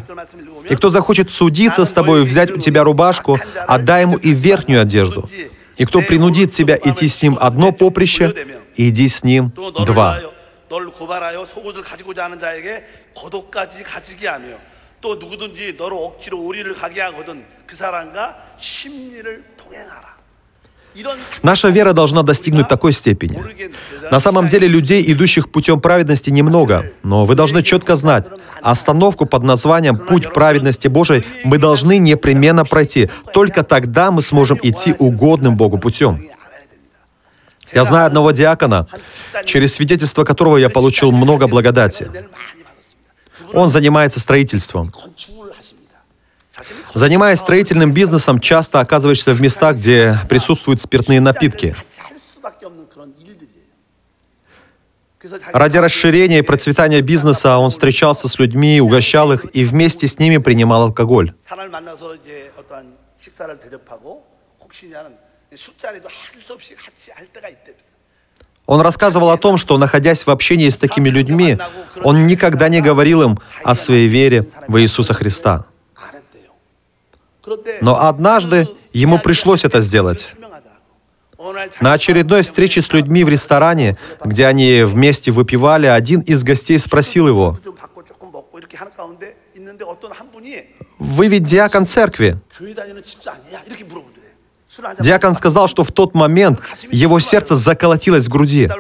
И 0.72 0.76
кто 0.76 0.90
захочет 0.90 1.32
судиться 1.32 1.86
с 1.86 1.94
тобой, 1.94 2.24
взять 2.24 2.52
у 2.52 2.58
тебя 2.58 2.84
рубашку, 2.84 3.40
отдай 3.68 4.02
ему 4.02 4.18
и 4.18 4.32
верхнюю 4.32 4.82
одежду. 4.82 5.30
И 5.78 5.86
кто 5.86 6.02
принудит 6.02 6.52
тебя 6.52 6.78
идти 6.78 7.08
с 7.08 7.22
ним 7.22 7.38
одно 7.40 7.72
поприще, 7.72 8.34
иди 8.76 9.08
с 9.08 9.24
ним 9.24 9.52
два. 9.86 10.20
널 10.70 10.92
고발하여 10.92 11.46
속옷을 11.46 11.82
가지고자 11.82 12.26
하는 12.26 12.38
자에게 12.38 12.84
겉옷까지 13.16 13.84
가지게 13.84 14.28
하며 14.28 14.58
또 15.00 15.16
누구든지 15.16 15.76
너로 15.78 16.04
억지로 16.04 16.40
우리를 16.40 16.74
가게 16.74 17.00
하거든 17.02 17.46
그 17.66 17.76
사람과 17.76 18.36
심리를 18.58 19.44
동행하라. 19.56 20.11
Наша 21.43 21.69
вера 21.69 21.93
должна 21.93 22.23
достигнуть 22.23 22.69
такой 22.69 22.93
степени. 22.93 23.43
На 24.11 24.21
самом 24.21 24.49
деле 24.49 24.69
людей, 24.69 25.03
идущих 25.13 25.51
путем 25.51 25.81
праведности, 25.81 26.31
немного, 26.31 26.91
но 27.03 27.25
вы 27.25 27.35
должны 27.35 27.63
четко 27.63 27.97
знать, 27.97 28.27
остановку 28.61 29.27
под 29.27 29.43
названием 29.43 29.97
«Путь 29.97 30.33
праведности 30.33 30.89
Божией» 30.89 31.25
мы 31.45 31.59
должны 31.59 31.99
непременно 31.99 32.65
пройти. 32.65 33.11
Только 33.33 33.63
тогда 33.63 34.11
мы 34.11 34.23
сможем 34.23 34.59
идти 34.63 34.95
угодным 34.99 35.57
Богу 35.57 35.79
путем. 35.79 36.27
Я 37.73 37.85
знаю 37.85 38.07
одного 38.07 38.33
диакона, 38.33 38.87
через 39.47 39.75
свидетельство 39.75 40.25
которого 40.25 40.59
я 40.59 40.69
получил 40.69 41.11
много 41.11 41.49
благодати. 41.49 42.11
Он 43.55 43.69
занимается 43.69 44.21
строительством. 44.21 44.93
Занимаясь 46.95 47.39
строительным 47.39 47.93
бизнесом, 47.93 48.41
часто 48.41 48.81
оказываешься 48.81 49.35
в 49.35 49.41
местах, 49.41 49.77
где 49.77 50.19
присутствуют 50.29 50.81
спиртные 50.81 51.21
напитки. 51.21 51.75
Ради 55.53 55.77
расширения 55.79 56.39
и 56.39 56.43
процветания 56.43 57.01
бизнеса 57.01 57.59
он 57.59 57.71
встречался 57.71 58.29
с 58.29 58.39
людьми, 58.39 58.81
угощал 58.81 59.33
их 59.33 59.47
и 59.53 59.65
вместе 59.65 60.09
с 60.09 60.19
ними 60.19 60.39
принимал 60.39 60.83
алкоголь. 60.83 61.33
Он 68.67 68.81
рассказывал 68.81 69.31
о 69.31 69.37
том, 69.37 69.57
что, 69.57 69.77
находясь 69.77 70.25
в 70.25 70.31
общении 70.31 70.69
с 70.69 70.79
такими 70.79 71.09
людьми, 71.09 71.59
он 72.03 72.27
никогда 72.27 72.69
не 72.69 72.81
говорил 72.81 73.23
им 73.23 73.41
о 73.65 73.75
своей 73.75 74.09
вере 74.09 74.47
в 74.67 74.81
Иисуса 74.81 75.15
Христа. 75.15 75.67
Но 77.81 78.07
однажды 78.09 78.69
ему 78.93 79.19
пришлось 79.19 79.65
это 79.65 79.81
сделать. 79.81 80.33
На 81.81 81.95
очередной 81.95 82.43
встрече 82.43 82.83
с 82.83 82.93
людьми 82.93 83.25
в 83.25 83.29
ресторане, 83.29 83.97
где 84.25 84.47
они 84.47 84.85
вместе 84.85 85.33
выпивали, 85.33 85.87
один 85.87 86.21
из 86.21 86.45
гостей 86.45 86.79
спросил 86.79 87.27
его, 87.27 87.57
«Вы 90.99 91.29
ведь 91.29 91.45
диакон 91.45 91.87
церкви?» 91.87 92.41
Диакон 95.01 95.35
сказал, 95.35 95.69
что 95.69 95.85
в 95.85 95.93
тот 95.93 96.15
момент 96.15 96.61
его 96.91 97.21
сердце 97.21 97.57
заколотилось 97.57 98.27
в 98.27 98.31
груди. 98.31 98.71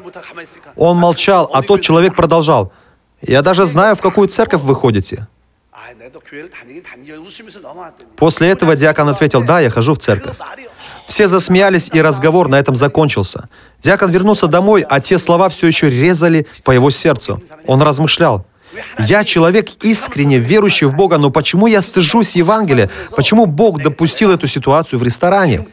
Он 0.76 0.96
молчал, 0.96 1.50
а 1.52 1.62
тот 1.62 1.82
человек 1.82 2.14
продолжал. 2.14 2.72
«Я 3.20 3.42
даже 3.42 3.66
знаю, 3.66 3.96
в 3.96 4.00
какую 4.00 4.28
церковь 4.28 4.62
вы 4.62 4.74
ходите». 4.74 5.28
После 8.16 8.49
этого 8.49 8.76
диакон 8.76 9.09
ответил, 9.09 9.45
да, 9.45 9.61
я 9.61 9.71
хожу 9.71 9.95
в 9.95 9.99
церковь. 9.99 10.37
Все 11.09 11.28
засмеялись, 11.28 11.90
и 11.92 12.00
разговор 12.00 12.49
на 12.49 12.59
этом 12.59 12.76
закончился. 12.76 13.49
Диакон 13.81 14.11
вернулся 14.11 14.47
домой, 14.47 14.85
а 14.88 15.00
те 15.00 15.19
слова 15.19 15.49
все 15.49 15.66
еще 15.66 15.90
резали 15.90 16.47
по 16.64 16.71
его 16.71 16.90
сердцу. 16.90 17.42
Он 17.66 17.83
размышлял. 17.83 18.47
Я 18.99 19.25
человек 19.25 19.69
искренне 19.83 20.38
верующий 20.38 20.87
в 20.87 20.97
Бога, 20.97 21.19
но 21.19 21.31
почему 21.31 21.66
я 21.66 21.83
стыжусь 21.83 22.37
Евангелия? 22.37 22.88
Почему 23.14 23.47
Бог 23.47 23.83
допустил 23.83 24.31
эту 24.31 24.47
ситуацию 24.47 24.99
в 24.99 25.02
ресторане? 25.02 25.66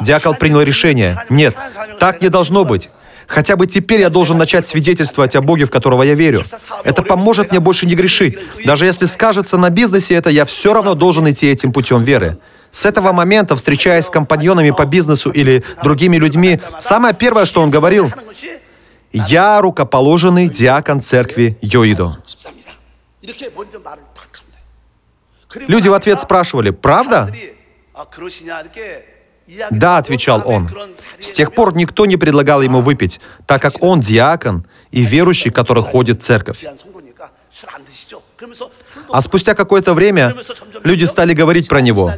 Диакон 0.00 0.36
принял 0.36 0.62
решение. 0.62 1.24
Нет, 1.28 1.56
так 1.98 2.22
не 2.22 2.28
должно 2.28 2.64
быть. 2.64 2.88
Хотя 3.26 3.56
бы 3.56 3.66
теперь 3.66 4.00
я 4.00 4.08
должен 4.08 4.38
начать 4.38 4.68
свидетельствовать 4.68 5.34
о 5.34 5.42
Боге, 5.42 5.64
в 5.64 5.70
которого 5.70 6.02
я 6.02 6.14
верю. 6.14 6.44
Это 6.84 7.02
поможет 7.02 7.50
мне 7.50 7.60
больше 7.60 7.86
не 7.86 7.94
грешить. 7.94 8.38
Даже 8.64 8.86
если 8.86 9.06
скажется 9.06 9.58
на 9.58 9.70
бизнесе 9.70 10.14
это, 10.14 10.30
я 10.30 10.44
все 10.44 10.72
равно 10.72 10.94
должен 10.94 11.28
идти 11.30 11.48
этим 11.48 11.72
путем 11.72 12.02
веры. 12.02 12.38
С 12.70 12.84
этого 12.84 13.12
момента, 13.12 13.56
встречаясь 13.56 14.06
с 14.06 14.10
компаньонами 14.10 14.70
по 14.70 14.84
бизнесу 14.84 15.30
или 15.30 15.64
другими 15.82 16.16
людьми, 16.16 16.60
самое 16.78 17.14
первое, 17.14 17.46
что 17.46 17.62
он 17.62 17.70
говорил, 17.70 18.12
«Я 19.12 19.60
рукоположенный 19.60 20.48
диакон 20.48 21.00
церкви 21.00 21.56
Йоидо». 21.62 22.18
Люди 25.68 25.88
в 25.88 25.94
ответ 25.94 26.20
спрашивали, 26.20 26.70
«Правда?» 26.70 27.32
«Да»,— 29.70 29.98
отвечал 29.98 30.42
он. 30.44 30.68
С 31.20 31.30
тех 31.32 31.54
пор 31.54 31.74
никто 31.74 32.06
не 32.06 32.16
предлагал 32.16 32.62
ему 32.62 32.80
выпить, 32.80 33.20
так 33.46 33.62
как 33.62 33.82
он 33.82 34.00
диакон 34.00 34.64
и 34.90 35.02
верующий, 35.02 35.50
который 35.50 35.82
ходит 35.82 36.20
в 36.20 36.24
церковь. 36.24 36.64
А 39.10 39.22
спустя 39.22 39.54
какое-то 39.54 39.94
время 39.94 40.34
люди 40.82 41.04
стали 41.04 41.32
говорить 41.32 41.68
про 41.68 41.80
него. 41.80 42.12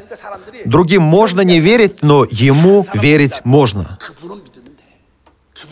Другим 0.64 1.02
можно 1.02 1.42
не 1.42 1.60
верить, 1.60 2.02
но 2.02 2.26
ему 2.30 2.86
верить 2.94 3.40
можно. 3.44 3.98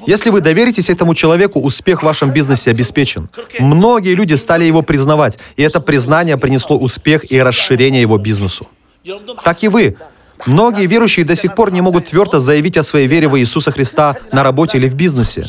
Если 0.07 0.31
вы 0.31 0.41
доверитесь 0.41 0.89
этому 0.89 1.15
человеку, 1.15 1.61
успех 1.61 2.03
в 2.03 2.07
вашем 2.07 2.31
бизнесе 2.31 2.71
обеспечен. 2.71 3.29
Многие 3.59 4.15
люди 4.15 4.35
стали 4.35 4.65
его 4.65 4.83
признавать, 4.83 5.39
и 5.57 5.63
это 5.63 5.81
признание 5.81 6.37
принесло 6.37 6.77
успех 6.77 7.31
и 7.31 7.43
расширение 7.43 8.03
его 8.03 8.19
бизнесу. 8.19 8.69
Так 9.45 9.63
и 9.63 9.69
вы. 9.69 9.97
Многие 10.45 10.87
верующие 10.87 11.25
до 11.25 11.35
сих 11.35 11.55
пор 11.55 11.73
не 11.73 11.81
могут 11.81 12.09
твердо 12.09 12.39
заявить 12.39 12.77
о 12.77 12.83
своей 12.83 13.07
вере 13.07 13.29
в 13.29 13.39
Иисуса 13.39 13.73
Христа 13.73 14.17
на 14.33 14.43
работе 14.43 14.77
или 14.79 14.89
в 14.89 14.95
бизнесе. 14.95 15.47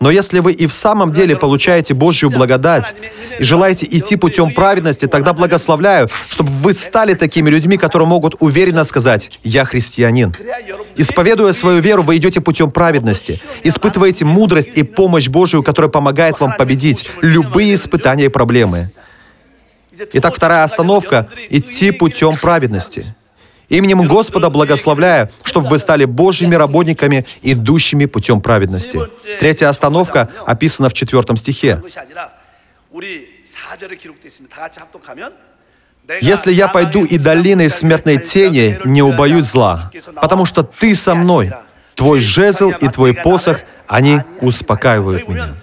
Но 0.00 0.10
если 0.10 0.38
вы 0.38 0.52
и 0.52 0.66
в 0.66 0.72
самом 0.72 1.10
деле 1.10 1.36
получаете 1.36 1.92
Божью 1.92 2.30
благодать 2.30 2.94
и 3.38 3.42
желаете 3.42 3.86
идти 3.90 4.16
путем 4.16 4.52
праведности, 4.52 5.06
тогда 5.06 5.32
благословляю, 5.32 6.06
чтобы 6.28 6.50
вы 6.50 6.72
стали 6.72 7.14
такими 7.14 7.50
людьми, 7.50 7.76
которые 7.76 8.06
могут 8.06 8.36
уверенно 8.38 8.84
сказать 8.84 9.40
«Я 9.42 9.64
христианин». 9.64 10.34
Исповедуя 10.96 11.52
свою 11.52 11.80
веру, 11.80 12.02
вы 12.02 12.16
идете 12.16 12.40
путем 12.40 12.70
праведности, 12.70 13.40
испытываете 13.64 14.24
мудрость 14.24 14.70
и 14.74 14.82
помощь 14.82 15.28
Божию, 15.28 15.62
которая 15.62 15.90
помогает 15.90 16.38
вам 16.40 16.52
победить 16.56 17.10
любые 17.22 17.74
испытания 17.74 18.26
и 18.26 18.28
проблемы. 18.28 18.88
Итак, 20.12 20.34
вторая 20.34 20.64
остановка— 20.64 21.28
идти 21.50 21.90
путем 21.90 22.36
праведности. 22.36 23.14
Именем 23.68 24.06
Господа 24.06 24.48
благословляю, 24.48 25.30
чтобы 25.42 25.68
вы 25.68 25.78
стали 25.78 26.04
Божьими 26.06 26.54
работниками, 26.54 27.26
идущими 27.42 28.06
путем 28.06 28.40
праведности. 28.40 28.98
Третья 29.40 29.68
остановка 29.68 30.30
описана 30.46 30.88
в 30.88 30.94
четвертом 30.94 31.36
стихе. 31.36 31.82
«Если 36.22 36.52
я 36.52 36.68
пойду 36.68 37.04
и 37.04 37.18
долиной 37.18 37.68
смертной 37.68 38.16
тени, 38.18 38.80
не 38.84 39.02
убоюсь 39.02 39.44
зла, 39.44 39.90
потому 40.14 40.46
что 40.46 40.62
ты 40.62 40.94
со 40.94 41.14
мной, 41.14 41.52
твой 41.94 42.20
жезл 42.20 42.70
и 42.70 42.88
твой 42.88 43.12
посох, 43.12 43.60
они 43.86 44.20
успокаивают 44.40 45.28
меня». 45.28 45.54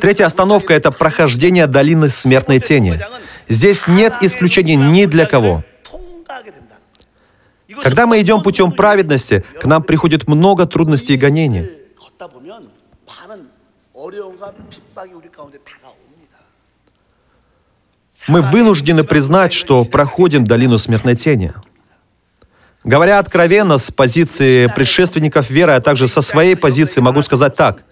Третья 0.00 0.24
остановка— 0.24 0.72
это 0.74 0.90
прохождение 0.90 1.66
долины 1.66 2.08
смертной 2.08 2.60
тени. 2.60 2.98
Здесь 3.50 3.86
нет 3.86 4.14
исключений 4.22 4.76
ни 4.76 5.04
для 5.04 5.26
кого. 5.26 5.62
Когда 7.82 8.06
мы 8.06 8.20
идем 8.20 8.42
путем 8.42 8.72
праведности, 8.72 9.44
к 9.60 9.64
нам 9.64 9.82
приходит 9.82 10.26
много 10.26 10.66
трудностей 10.66 11.14
и 11.14 11.16
гонений. 11.16 11.70
Мы 18.28 18.42
вынуждены 18.42 19.04
признать, 19.04 19.52
что 19.52 19.84
проходим 19.84 20.46
долину 20.46 20.78
смертной 20.78 21.16
тени. 21.16 21.52
Говоря 22.82 23.18
откровенно 23.18 23.78
с 23.78 23.90
позиции 23.90 24.66
предшественников 24.66 25.50
веры, 25.50 25.72
а 25.72 25.80
также 25.80 26.08
со 26.08 26.22
своей 26.22 26.56
позиции, 26.56 27.00
могу 27.00 27.22
сказать 27.22 27.54
так. 27.54 27.82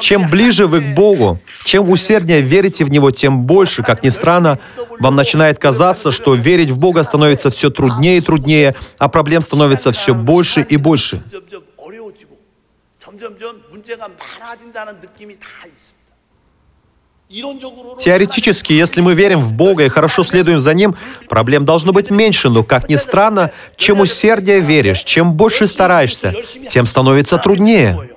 Чем 0.00 0.28
ближе 0.28 0.66
вы 0.66 0.80
к 0.80 0.94
Богу, 0.94 1.38
чем 1.64 1.88
усерднее 1.88 2.40
верите 2.40 2.84
в 2.84 2.90
Него, 2.90 3.12
тем 3.12 3.42
больше, 3.42 3.84
как 3.84 4.02
ни 4.02 4.08
странно, 4.08 4.58
вам 4.98 5.14
начинает 5.14 5.58
казаться, 5.58 6.10
что 6.10 6.34
верить 6.34 6.70
в 6.70 6.78
Бога 6.78 7.04
становится 7.04 7.50
все 7.50 7.70
труднее 7.70 8.18
и 8.18 8.20
труднее, 8.20 8.74
а 8.98 9.08
проблем 9.08 9.42
становится 9.42 9.92
все 9.92 10.12
больше 10.12 10.62
и 10.62 10.76
больше. 10.76 11.22
Теоретически, 17.98 18.72
если 18.72 19.00
мы 19.00 19.14
верим 19.14 19.40
в 19.40 19.52
Бога 19.52 19.84
и 19.84 19.88
хорошо 19.88 20.22
следуем 20.22 20.60
за 20.60 20.74
Ним, 20.74 20.96
проблем 21.28 21.64
должно 21.64 21.92
быть 21.92 22.10
меньше, 22.10 22.50
но, 22.50 22.62
как 22.62 22.88
ни 22.88 22.96
странно, 22.96 23.52
чем 23.76 24.00
усерднее 24.00 24.60
веришь, 24.60 25.02
чем 25.02 25.32
больше 25.32 25.66
стараешься, 25.66 26.34
тем 26.70 26.86
становится 26.86 27.38
труднее. 27.38 28.10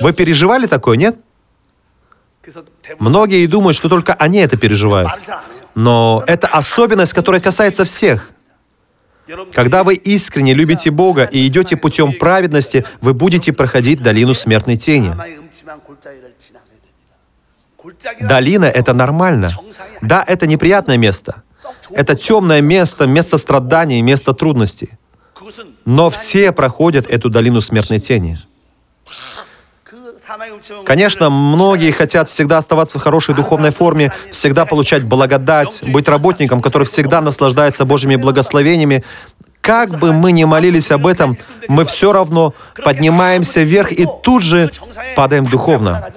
Вы 0.00 0.12
переживали 0.12 0.66
такое, 0.66 0.96
нет? 0.96 1.16
Многие 2.98 3.44
и 3.44 3.46
думают, 3.46 3.76
что 3.76 3.88
только 3.88 4.14
они 4.14 4.38
это 4.38 4.56
переживают. 4.56 5.10
Но 5.74 6.22
это 6.26 6.48
особенность, 6.48 7.12
которая 7.12 7.40
касается 7.40 7.84
всех. 7.84 8.30
Когда 9.52 9.84
вы 9.84 9.94
искренне 9.94 10.52
любите 10.52 10.90
Бога 10.90 11.24
и 11.24 11.46
идете 11.46 11.76
путем 11.76 12.18
праведности, 12.18 12.84
вы 13.00 13.14
будете 13.14 13.52
проходить 13.52 14.02
долину 14.02 14.34
смертной 14.34 14.76
тени. 14.76 15.14
Долина— 18.20 18.64
это 18.66 18.92
нормально. 18.92 19.48
Да, 20.02 20.24
это 20.26 20.46
неприятное 20.46 20.96
место. 20.96 21.42
Это 21.90 22.14
темное 22.16 22.60
место, 22.60 23.06
место 23.06 23.38
страданий, 23.38 24.02
место 24.02 24.34
трудностей. 24.34 24.90
Но 25.84 26.10
все 26.10 26.52
проходят 26.52 27.06
эту 27.08 27.30
долину 27.30 27.60
смертной 27.60 28.00
тени. 28.00 28.38
Конечно, 30.84 31.30
многие 31.30 31.90
хотят 31.90 32.28
всегда 32.28 32.58
оставаться 32.58 32.98
в 32.98 33.02
хорошей 33.02 33.34
духовной 33.34 33.70
форме, 33.70 34.12
всегда 34.30 34.64
получать 34.64 35.04
благодать, 35.04 35.82
быть 35.86 36.08
работником, 36.08 36.62
который 36.62 36.84
всегда 36.84 37.20
наслаждается 37.20 37.84
Божьими 37.84 38.16
благословениями. 38.16 39.04
Как 39.60 39.90
бы 39.98 40.12
мы 40.12 40.32
ни 40.32 40.44
молились 40.44 40.90
об 40.90 41.06
этом, 41.06 41.36
мы 41.68 41.84
все 41.84 42.12
равно 42.12 42.54
поднимаемся 42.82 43.62
вверх 43.62 43.92
и 43.92 44.06
тут 44.22 44.42
же 44.42 44.70
падаем 45.16 45.46
духовно. 45.46 46.08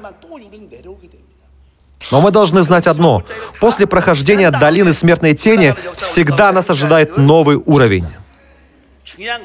Но 2.12 2.22
мы 2.22 2.32
должны 2.32 2.63
знать 2.63 2.88
одно. 2.88 3.24
После 3.60 3.88
прохождения 3.88 4.51
долины 4.51 4.94
смертной 4.94 5.34
тени 5.34 5.75
всегда 5.96 6.51
нас 6.51 6.70
ожидает 6.70 7.17
новый 7.17 7.58
уровень. 7.58 8.05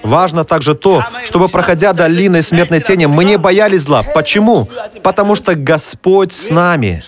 Важно 0.03 0.45
также 0.45 0.75
то, 0.75 1.05
чтобы, 1.25 1.49
проходя 1.49 1.93
долиной 1.93 2.43
смертной 2.43 2.81
тени, 2.81 3.07
мы 3.07 3.25
не 3.25 3.39
боялись 3.39 3.83
зла. 3.83 4.03
Почему? 4.03 4.69
Потому 5.03 5.35
что 5.35 5.55
Господь 5.55 6.33
с 6.33 6.51
нами. 6.51 7.01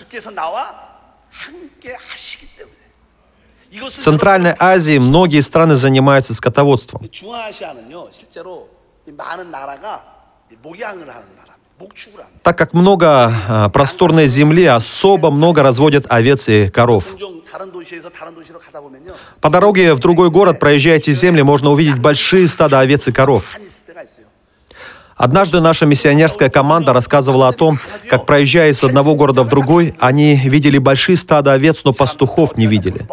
В 3.71 3.89
Центральной 3.89 4.55
Азии 4.59 4.97
многие 4.99 5.41
страны 5.41 5.75
занимаются 5.75 6.33
скотоводством. 6.33 7.09
Так 12.43 12.57
как 12.57 12.73
много 12.73 13.33
а, 13.47 13.69
просторной 13.69 14.27
земли, 14.27 14.65
особо 14.65 15.31
много 15.31 15.63
разводят 15.63 16.05
овец 16.09 16.47
и 16.47 16.69
коров. 16.69 17.05
По 19.41 19.49
дороге 19.49 19.93
в 19.93 19.99
другой 19.99 20.29
город, 20.29 20.59
проезжая 20.59 20.97
эти 20.97 21.11
земли, 21.11 21.41
можно 21.41 21.69
увидеть 21.69 21.99
большие 21.99 22.47
стада 22.47 22.79
овец 22.79 23.07
и 23.07 23.11
коров. 23.11 23.45
Однажды 25.15 25.61
наша 25.61 25.85
миссионерская 25.85 26.49
команда 26.49 26.91
рассказывала 26.91 27.47
о 27.47 27.53
том, 27.53 27.79
как 28.09 28.25
проезжая 28.25 28.71
из 28.71 28.83
одного 28.83 29.15
города 29.15 29.43
в 29.43 29.49
другой, 29.49 29.95
они 29.99 30.35
видели 30.35 30.79
большие 30.79 31.15
стада 31.15 31.53
овец, 31.53 31.83
но 31.83 31.93
пастухов 31.93 32.57
не 32.57 32.65
видели. 32.65 33.07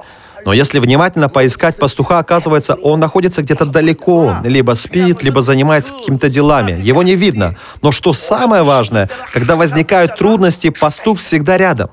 Но 0.45 0.53
если 0.55 0.79
внимательно 0.79 1.29
поискать 1.29 1.77
пастуха, 1.77 2.19
оказывается, 2.19 2.75
он 2.75 3.01
находится 3.01 3.43
где-то 3.43 3.67
далеко, 3.67 4.37
либо 4.43 4.73
спит, 4.73 5.23
либо 5.23 5.43
занимается 5.43 5.93
какими-то 5.93 6.31
делами. 6.31 6.81
Его 6.81 7.03
не 7.03 7.15
видно. 7.15 7.57
Но 7.83 7.93
что 7.93 8.15
самое 8.15 8.63
важное, 8.63 9.11
когда 9.33 9.57
возникают 9.57 10.17
трудности, 10.17 10.71
пастух 10.71 11.19
всегда 11.19 11.59
рядом. 11.59 11.91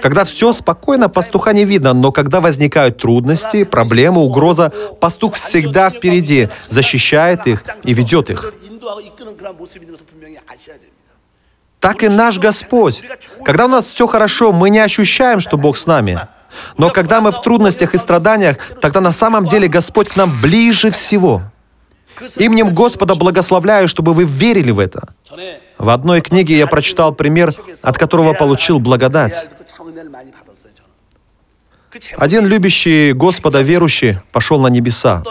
Когда 0.00 0.24
все 0.24 0.52
спокойно, 0.52 1.08
пастуха 1.08 1.52
не 1.52 1.64
видно, 1.64 1.92
но 1.92 2.12
когда 2.12 2.40
возникают 2.40 2.98
трудности, 2.98 3.64
проблемы, 3.64 4.20
угроза, 4.20 4.72
пастух 5.00 5.34
всегда 5.34 5.90
впереди, 5.90 6.48
защищает 6.68 7.46
их 7.46 7.64
и 7.84 7.92
ведет 7.92 8.30
их. 8.30 8.52
Так 11.80 12.02
и 12.02 12.08
наш 12.08 12.38
Господь. 12.38 13.02
Когда 13.44 13.66
у 13.66 13.68
нас 13.68 13.84
все 13.86 14.06
хорошо, 14.06 14.52
мы 14.52 14.70
не 14.70 14.80
ощущаем, 14.80 15.40
что 15.40 15.56
Бог 15.56 15.76
с 15.76 15.86
нами. 15.86 16.20
Но 16.78 16.90
когда 16.90 17.20
мы 17.20 17.32
в 17.32 17.42
трудностях 17.42 17.94
и 17.94 17.98
страданиях, 17.98 18.56
тогда 18.80 19.00
на 19.00 19.12
самом 19.12 19.44
деле 19.44 19.68
Господь 19.68 20.12
к 20.12 20.16
нам 20.16 20.40
ближе 20.40 20.90
всего. 20.90 21.42
Именем 22.36 22.72
Господа 22.74 23.14
благословляю, 23.14 23.88
чтобы 23.88 24.14
вы 24.14 24.24
верили 24.24 24.70
в 24.70 24.78
это. 24.78 25.14
В 25.78 25.90
одной 25.90 26.20
книге 26.20 26.56
я 26.58 26.66
прочитал 26.66 27.14
пример, 27.14 27.52
от 27.82 27.98
которого 27.98 28.32
получил 28.32 28.78
благодать. 28.78 29.48
Один 32.16 32.46
любящий 32.46 33.12
Господа 33.12 33.62
верующий 33.62 34.18
пошел 34.32 34.60
на 34.60 34.68
небеса. 34.68 35.22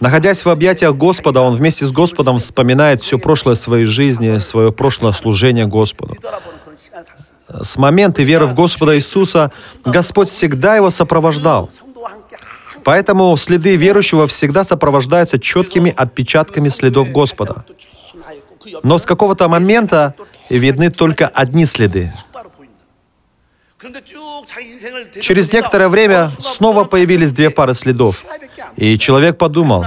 Находясь 0.00 0.44
в 0.44 0.48
объятиях 0.48 0.96
Господа, 0.96 1.42
он 1.42 1.56
вместе 1.56 1.86
с 1.86 1.92
Господом 1.92 2.38
вспоминает 2.38 3.02
все 3.02 3.18
прошлое 3.18 3.54
своей 3.54 3.86
жизни, 3.86 4.38
свое 4.38 4.72
прошлое 4.72 5.12
служение 5.12 5.66
Господу. 5.66 6.16
С 7.48 7.78
момента 7.78 8.22
веры 8.22 8.46
в 8.46 8.54
Господа 8.54 8.96
Иисуса 8.96 9.52
Господь 9.84 10.28
всегда 10.28 10.76
его 10.76 10.90
сопровождал– 10.90 11.70
Поэтому 12.84 13.36
следы 13.36 13.76
верующего 13.76 14.26
всегда 14.26 14.64
сопровождаются 14.64 15.38
четкими 15.38 15.92
отпечатками 15.96 16.68
следов 16.68 17.10
Господа. 17.10 17.64
Но 18.82 18.98
с 18.98 19.06
какого-то 19.06 19.48
момента 19.48 20.14
видны 20.48 20.90
только 20.90 21.28
одни 21.28 21.66
следы. 21.66 22.12
Через 25.20 25.52
некоторое 25.52 25.88
время 25.88 26.28
снова 26.28 26.84
появились 26.84 27.32
две 27.32 27.50
пары 27.50 27.74
следов. 27.74 28.22
И 28.76 28.98
человек 28.98 29.38
подумал, 29.38 29.86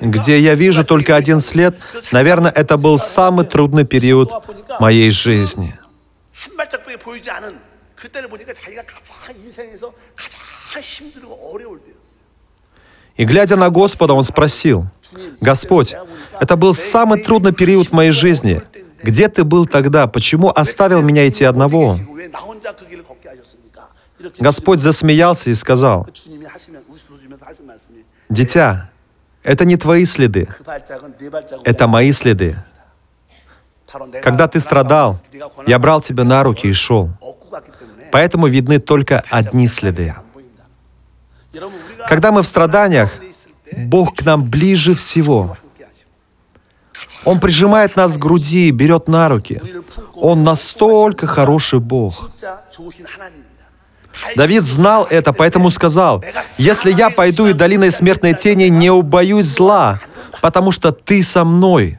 где 0.00 0.40
я 0.40 0.54
вижу 0.54 0.84
только 0.84 1.14
один 1.14 1.40
след, 1.40 1.76
наверное, 2.10 2.50
это 2.50 2.76
был 2.76 2.98
самый 2.98 3.46
трудный 3.46 3.84
период 3.84 4.30
моей 4.80 5.10
жизни. 5.10 5.78
И 13.16 13.24
глядя 13.24 13.56
на 13.56 13.70
Господа, 13.70 14.14
он 14.14 14.24
спросил, 14.24 14.86
«Господь, 15.40 15.94
это 16.38 16.56
был 16.56 16.74
самый 16.74 17.22
трудный 17.22 17.52
период 17.52 17.88
в 17.88 17.92
моей 17.92 18.10
жизни. 18.10 18.62
Где 19.02 19.28
ты 19.28 19.44
был 19.44 19.66
тогда? 19.66 20.06
Почему 20.06 20.50
оставил 20.50 21.02
меня 21.02 21.26
идти 21.28 21.44
одного?» 21.44 21.96
Господь 24.38 24.80
засмеялся 24.80 25.50
и 25.50 25.54
сказал, 25.54 26.08
«Дитя, 28.28 28.90
это 29.42 29.64
не 29.64 29.76
твои 29.76 30.04
следы, 30.04 30.48
это 31.64 31.86
мои 31.86 32.12
следы. 32.12 32.56
Когда 34.22 34.48
ты 34.48 34.60
страдал, 34.60 35.18
я 35.66 35.78
брал 35.78 36.00
тебя 36.00 36.24
на 36.24 36.42
руки 36.42 36.66
и 36.66 36.72
шел. 36.72 37.10
Поэтому 38.10 38.46
видны 38.46 38.78
только 38.78 39.22
одни 39.30 39.68
следы. 39.68 40.14
Когда 42.08 42.32
мы 42.32 42.42
в 42.42 42.46
страданиях, 42.46 43.12
Бог 43.72 44.16
к 44.16 44.24
нам 44.24 44.44
ближе 44.44 44.94
всего. 44.94 45.56
Он 47.24 47.40
прижимает 47.40 47.96
нас 47.96 48.16
к 48.16 48.20
груди, 48.20 48.70
берет 48.70 49.08
на 49.08 49.28
руки. 49.28 49.60
Он 50.14 50.44
настолько 50.44 51.26
хороший 51.26 51.80
Бог. 51.80 52.30
Давид 54.34 54.64
знал 54.64 55.06
это, 55.08 55.32
поэтому 55.32 55.70
сказал, 55.70 56.24
«Если 56.56 56.92
я 56.92 57.10
пойду 57.10 57.46
и 57.46 57.52
долиной 57.52 57.90
смертной 57.90 58.34
тени, 58.34 58.64
не 58.64 58.90
убоюсь 58.90 59.46
зла, 59.46 60.00
потому 60.40 60.72
что 60.72 60.92
ты 60.92 61.22
со 61.22 61.44
мной. 61.44 61.98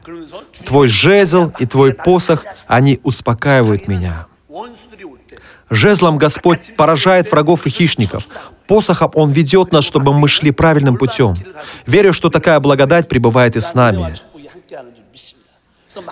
Твой 0.64 0.88
жезл 0.88 1.52
и 1.58 1.66
твой 1.66 1.92
посох, 1.92 2.44
они 2.66 3.00
успокаивают 3.04 3.86
меня». 3.88 4.26
Жезлом 5.68 6.16
Господь 6.16 6.74
поражает 6.76 7.30
врагов 7.30 7.66
и 7.66 7.70
хищников. 7.70 8.26
Посохом 8.66 9.10
Он 9.14 9.30
ведет 9.30 9.72
нас, 9.72 9.84
чтобы 9.84 10.12
мы 10.14 10.28
шли 10.28 10.50
правильным 10.50 10.96
путем. 10.96 11.36
Верю, 11.86 12.12
что 12.12 12.30
такая 12.30 12.58
благодать 12.60 13.08
пребывает 13.08 13.56
и 13.56 13.60
с 13.60 13.74
нами. 13.74 14.16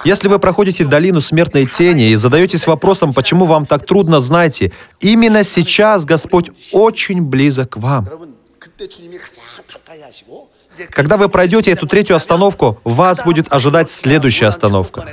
Если 0.05 0.29
вы 0.29 0.39
проходите 0.39 0.85
долину 0.85 1.21
смертной 1.21 1.67
тени 1.67 2.11
и 2.11 2.17
задаетесь 2.17 2.67
вопросом, 2.67 3.13
почему 3.13 3.45
вам 3.45 3.67
так 3.67 3.87
трудно, 3.87 4.21
знайте, 4.21 4.73
именно 5.01 5.45
сейчас 5.45 6.05
Господь 6.05 6.51
очень 6.73 7.23
близок 7.23 7.71
к 7.71 7.77
вам. 7.77 8.07
Когда 10.91 11.17
вы 11.17 11.29
пройдете 11.29 11.71
эту 11.71 11.87
третью 11.87 12.17
остановку, 12.17 12.81
вас 12.85 13.23
будет 13.23 13.53
ожидать 13.53 13.89
следующая 13.89 14.47
остановка. 14.47 15.07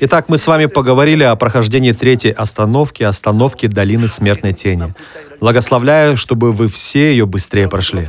Итак, 0.00 0.28
мы 0.28 0.38
с 0.38 0.46
вами 0.46 0.66
поговорили 0.66 1.24
о 1.24 1.34
прохождении 1.36 1.92
третьей 1.92 2.32
остановки, 2.32 3.02
остановки 3.02 3.66
долины 3.66 4.08
смертной 4.08 4.52
тени. 4.52 4.94
Благословляю, 5.40 6.16
чтобы 6.16 6.52
вы 6.52 6.68
все 6.68 7.10
ее 7.10 7.26
быстрее 7.26 7.68
прошли. 7.68 8.08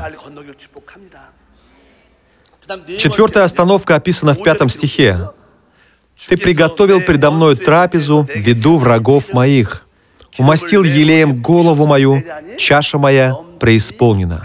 Четвертая 2.98 3.44
остановка 3.44 3.96
описана 3.96 4.34
в 4.34 4.44
пятом 4.44 4.70
стихе. 4.70 5.32
«Ты 6.28 6.36
приготовил 6.36 7.02
предо 7.02 7.32
мной 7.32 7.56
трапезу 7.56 8.24
в 8.24 8.36
виду 8.36 8.78
врагов 8.78 9.34
моих, 9.34 9.86
умастил 10.38 10.84
елеем 10.84 11.42
голову 11.42 11.86
мою, 11.86 12.24
чаша 12.58 12.98
моя 12.98 13.36
преисполнена». 13.60 14.44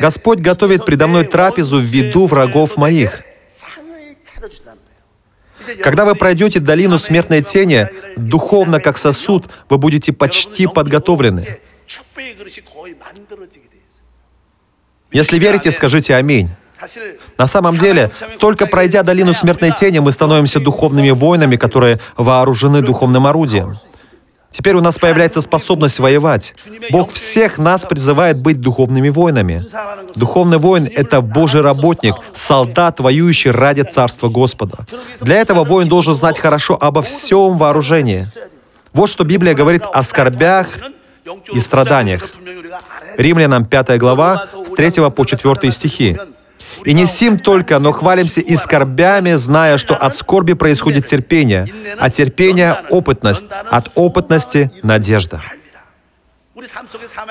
Господь 0.00 0.40
готовит 0.40 0.84
предо 0.84 1.06
мной 1.06 1.24
трапезу 1.24 1.76
в 1.76 1.82
виду 1.82 2.26
врагов 2.26 2.76
моих. 2.76 3.22
Когда 5.82 6.04
вы 6.04 6.14
пройдете 6.14 6.60
долину 6.60 6.98
смертной 6.98 7.42
тени, 7.42 7.88
духовно 8.16 8.80
как 8.80 8.98
сосуд, 8.98 9.46
вы 9.68 9.78
будете 9.78 10.12
почти 10.12 10.66
подготовлены. 10.66 11.58
Если 15.12 15.38
верите, 15.38 15.70
скажите 15.70 16.14
«Аминь». 16.16 16.50
На 17.38 17.46
самом 17.46 17.78
деле, 17.78 18.10
только 18.40 18.66
пройдя 18.66 19.02
долину 19.02 19.32
смертной 19.32 19.72
тени, 19.72 20.00
мы 20.00 20.12
становимся 20.12 20.60
духовными 20.60 21.10
воинами, 21.10 21.56
которые 21.56 21.98
вооружены 22.16 22.82
духовным 22.82 23.26
орудием. 23.26 23.74
Теперь 24.56 24.76
у 24.76 24.80
нас 24.80 24.98
появляется 25.00 25.40
способность 25.40 25.98
воевать. 25.98 26.54
Бог 26.92 27.12
всех 27.12 27.58
нас 27.58 27.84
призывает 27.86 28.40
быть 28.40 28.60
духовными 28.60 29.08
воинами. 29.08 29.64
Духовный 30.14 30.58
воин— 30.58 30.88
это 30.94 31.20
Божий 31.20 31.60
работник, 31.60 32.14
солдат, 32.34 33.00
воюющий 33.00 33.50
ради 33.50 33.82
Царства 33.82 34.28
Господа. 34.28 34.86
Для 35.20 35.38
этого 35.38 35.64
воин 35.64 35.88
должен 35.88 36.14
знать 36.14 36.38
хорошо 36.38 36.78
обо 36.80 37.02
всем 37.02 37.58
вооружении. 37.58 38.28
Вот 38.92 39.10
что 39.10 39.24
Библия 39.24 39.54
говорит 39.54 39.82
о 39.92 40.04
скорбях 40.04 40.68
и 41.52 41.58
страданиях. 41.58 42.30
Римлянам 43.16 43.64
5 43.64 43.98
глава, 43.98 44.46
с 44.46 44.70
3 44.70 45.10
по 45.10 45.24
4 45.24 45.70
стихи. 45.72 46.16
«И 46.84 46.92
не 46.92 47.06
сим 47.06 47.38
только, 47.38 47.78
но 47.78 47.92
хвалимся 47.92 48.40
и 48.40 48.56
скорбями, 48.56 49.34
зная, 49.34 49.78
что 49.78 49.96
от 49.96 50.14
скорби 50.14 50.52
происходит 50.52 51.06
терпение, 51.06 51.66
а 51.98 52.10
терпение— 52.10 52.76
опытность, 52.90 53.46
от 53.70 53.90
опытности— 53.94 54.70
надежда». 54.82 55.40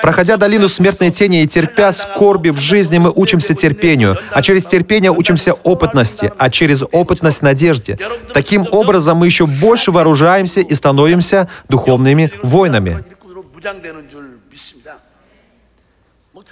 Проходя 0.02 0.36
долину 0.36 0.68
смертной 0.68 1.10
тени 1.10 1.42
и 1.42 1.48
терпя 1.48 1.92
скорби 1.92 2.50
в 2.50 2.58
жизни, 2.58 2.98
мы 2.98 3.10
учимся 3.10 3.54
терпению, 3.54 4.18
а 4.30 4.42
через 4.42 4.64
терпение 4.64 5.10
учимся 5.10 5.54
опытности, 5.54 6.32
а 6.36 6.50
через 6.50 6.82
опытность— 6.92 7.40
надежде. 7.42 7.98
Таким 8.32 8.66
образом, 8.70 9.18
мы 9.18 9.26
еще 9.26 9.46
больше 9.46 9.90
вооружаемся 9.90 10.60
и 10.60 10.74
становимся 10.74 11.48
духовными 11.68 12.32
воинами. 12.42 13.04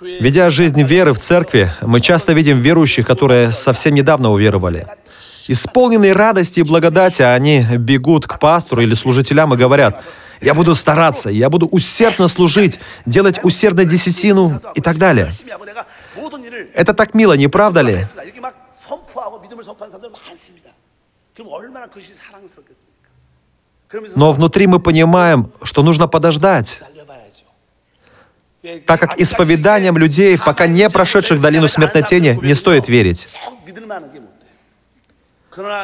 Ведя 0.01 0.51
жизнь 0.51 0.83
веры 0.83 1.13
в 1.13 1.19
церкви, 1.19 1.73
мы 1.83 2.01
часто 2.01 2.33
видим 2.33 2.59
верующих, 2.61 3.07
которые 3.07 3.53
совсем 3.53 3.95
недавно 3.95 4.31
уверовали. 4.31 4.87
Исполненные 5.49 6.13
радости 6.13 6.61
и 6.61 6.63
благодати, 6.63 7.23
они 7.23 7.65
бегут 7.79 8.27
к 8.27 8.39
пастору 8.39 8.83
или 8.83 8.95
служителям 8.95 9.53
и 9.55 9.57
говорят, 9.57 10.03
«Я 10.41 10.55
буду 10.55 10.75
стараться, 10.75 11.31
я 11.31 11.51
буду 11.51 11.67
усердно 11.67 12.29
служить, 12.29 12.81
делать 13.07 13.45
усердно 13.45 13.85
десятину 13.85 14.61
и 14.75 14.81
так 14.81 14.99
далее». 14.99 15.31
Это 16.75 16.95
так 16.95 17.15
мило, 17.15 17.35
не 17.35 17.49
правда 17.49 17.83
ли? 17.83 18.07
Но 24.17 24.33
внутри 24.33 24.67
мы 24.67 24.81
понимаем, 24.81 25.53
что 25.63 25.83
нужно 25.83 26.09
подождать, 26.09 26.81
так 28.87 29.01
как 29.01 29.21
исповеданием 29.21 29.99
людей, 29.99 30.39
пока 30.39 30.67
не 30.67 30.89
прошедших 30.89 31.41
долину 31.41 31.69
смертной 31.69 32.03
тени, 32.03 32.39
не 32.43 32.55
стоит 32.55 32.89
верить. 32.89 33.29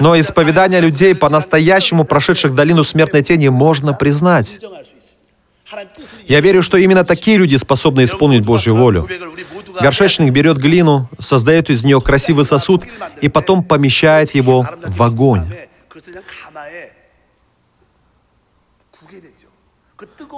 Но 0.01 0.19
исповедание 0.19 0.81
людей, 0.81 1.15
по-настоящему 1.15 2.05
прошедших 2.05 2.55
долину 2.55 2.85
смертной 2.85 3.23
тени, 3.23 3.49
можно 3.49 3.93
признать. 3.93 4.61
Я 6.27 6.41
верю, 6.41 6.63
что 6.63 6.79
именно 6.79 7.05
такие 7.05 7.37
люди 7.37 7.57
способны 7.57 8.05
исполнить 8.05 8.45
Божью 8.45 8.75
волю. 8.75 9.07
Горшечник 9.81 10.33
берет 10.33 10.57
глину, 10.57 11.11
создает 11.19 11.69
из 11.69 11.85
нее 11.85 12.01
красивый 12.01 12.45
сосуд 12.45 12.85
и 13.21 13.29
потом 13.29 13.63
помещает 13.63 14.35
его 14.35 14.67
в 14.83 15.03
огонь. 15.03 15.47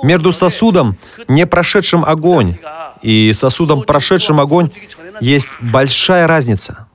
Между 0.02 0.32
сосудом, 0.32 0.96
не 1.28 1.46
прошедшим 1.46 2.04
огонь, 2.04 2.56
и 3.02 3.32
сосудом, 3.32 3.82
прошедшим 3.82 4.40
огонь, 4.40 4.70
есть 5.20 5.48
большая 5.60 6.26
разница. 6.26 6.86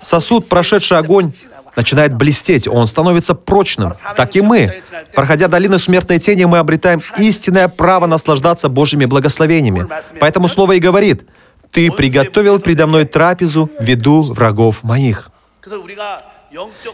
Сосуд, 0.00 0.48
прошедший 0.48 0.98
огонь, 0.98 1.32
начинает 1.74 2.16
блестеть, 2.16 2.68
он 2.68 2.86
становится 2.86 3.34
прочным. 3.34 3.92
Так 4.16 4.36
и 4.36 4.40
мы. 4.40 4.82
Проходя 5.14 5.48
долину 5.48 5.78
смертной 5.78 6.18
тени, 6.18 6.44
мы 6.44 6.58
обретаем 6.58 7.02
истинное 7.18 7.68
право 7.68 8.06
наслаждаться 8.06 8.68
Божьими 8.68 9.04
благословениями. 9.04 9.86
Поэтому 10.20 10.48
Слово 10.48 10.72
и 10.72 10.78
говорит, 10.78 11.26
«Ты 11.70 11.90
приготовил 11.90 12.60
предо 12.60 12.86
мной 12.86 13.04
трапезу 13.04 13.70
в 13.78 13.84
виду 13.84 14.22
врагов 14.22 14.82
моих». 14.82 15.30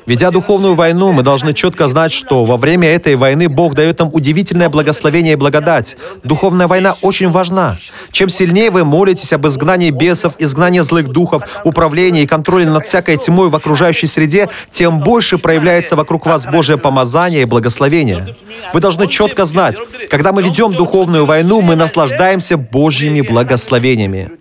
Ведя 0.07 0.31
духовную 0.31 0.75
войну, 0.75 1.13
мы 1.13 1.23
должны 1.23 1.53
четко 1.53 1.87
знать, 1.87 2.13
что 2.13 2.45
во 2.45 2.57
время 2.57 2.89
этой 2.89 3.15
войны 3.15 3.49
Бог 3.49 3.75
дает 3.75 4.01
нам 4.01 4.11
удивительное 4.13 4.69
благословение 4.69 5.35
и 5.35 5.37
благодать. 5.37 5.97
Духовная 6.25 6.67
война 6.67 6.95
очень 7.03 7.31
важна. 7.31 7.79
Чем 8.11 8.29
сильнее 8.29 8.71
вы 8.71 8.85
молитесь 8.85 9.33
об 9.33 9.47
изгнании 9.47 9.91
бесов, 9.91 10.35
изгнании 10.39 10.81
злых 10.81 11.09
духов, 11.09 11.43
управлении 11.65 12.23
и 12.23 12.27
контроле 12.27 12.69
над 12.69 12.85
всякой 12.87 13.17
тьмой 13.17 13.49
в 13.49 13.57
окружающей 13.57 14.07
среде, 14.07 14.49
тем 14.73 15.01
больше 15.01 15.39
проявляется 15.39 15.95
вокруг 15.95 16.27
вас 16.27 16.47
Божье 16.47 16.77
помазание 16.77 17.43
и 17.43 17.47
благословение. 17.47 18.35
Вы 18.73 18.81
должны 18.81 19.07
четко 19.07 19.47
знать, 19.47 19.77
когда 20.11 20.33
мы 20.33 20.43
ведем 20.43 20.73
духовную 20.73 21.27
войну, 21.27 21.61
мы 21.61 21.77
наслаждаемся 21.77 22.57
Божьими 22.57 23.21
благословениями. 23.21 24.33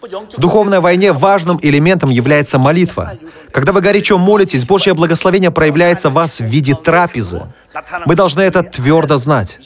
В 0.00 0.40
духовной 0.40 0.80
войне 0.80 1.12
важным 1.12 1.58
элементом 1.60 2.10
является 2.10 2.58
молитва. 2.58 3.14
Когда 3.50 3.72
вы 3.72 3.80
горячо 3.80 4.16
молитесь, 4.16 4.64
Божье 4.64 4.94
благословение 4.94 5.50
проявляется 5.50 6.10
в 6.10 6.12
вас 6.12 6.38
в 6.38 6.44
виде 6.44 6.74
трапезы. 6.74 7.42
Мы 8.06 8.14
должны 8.14 8.42
это 8.42 8.62
твердо 8.62 9.16
знать. 9.16 9.58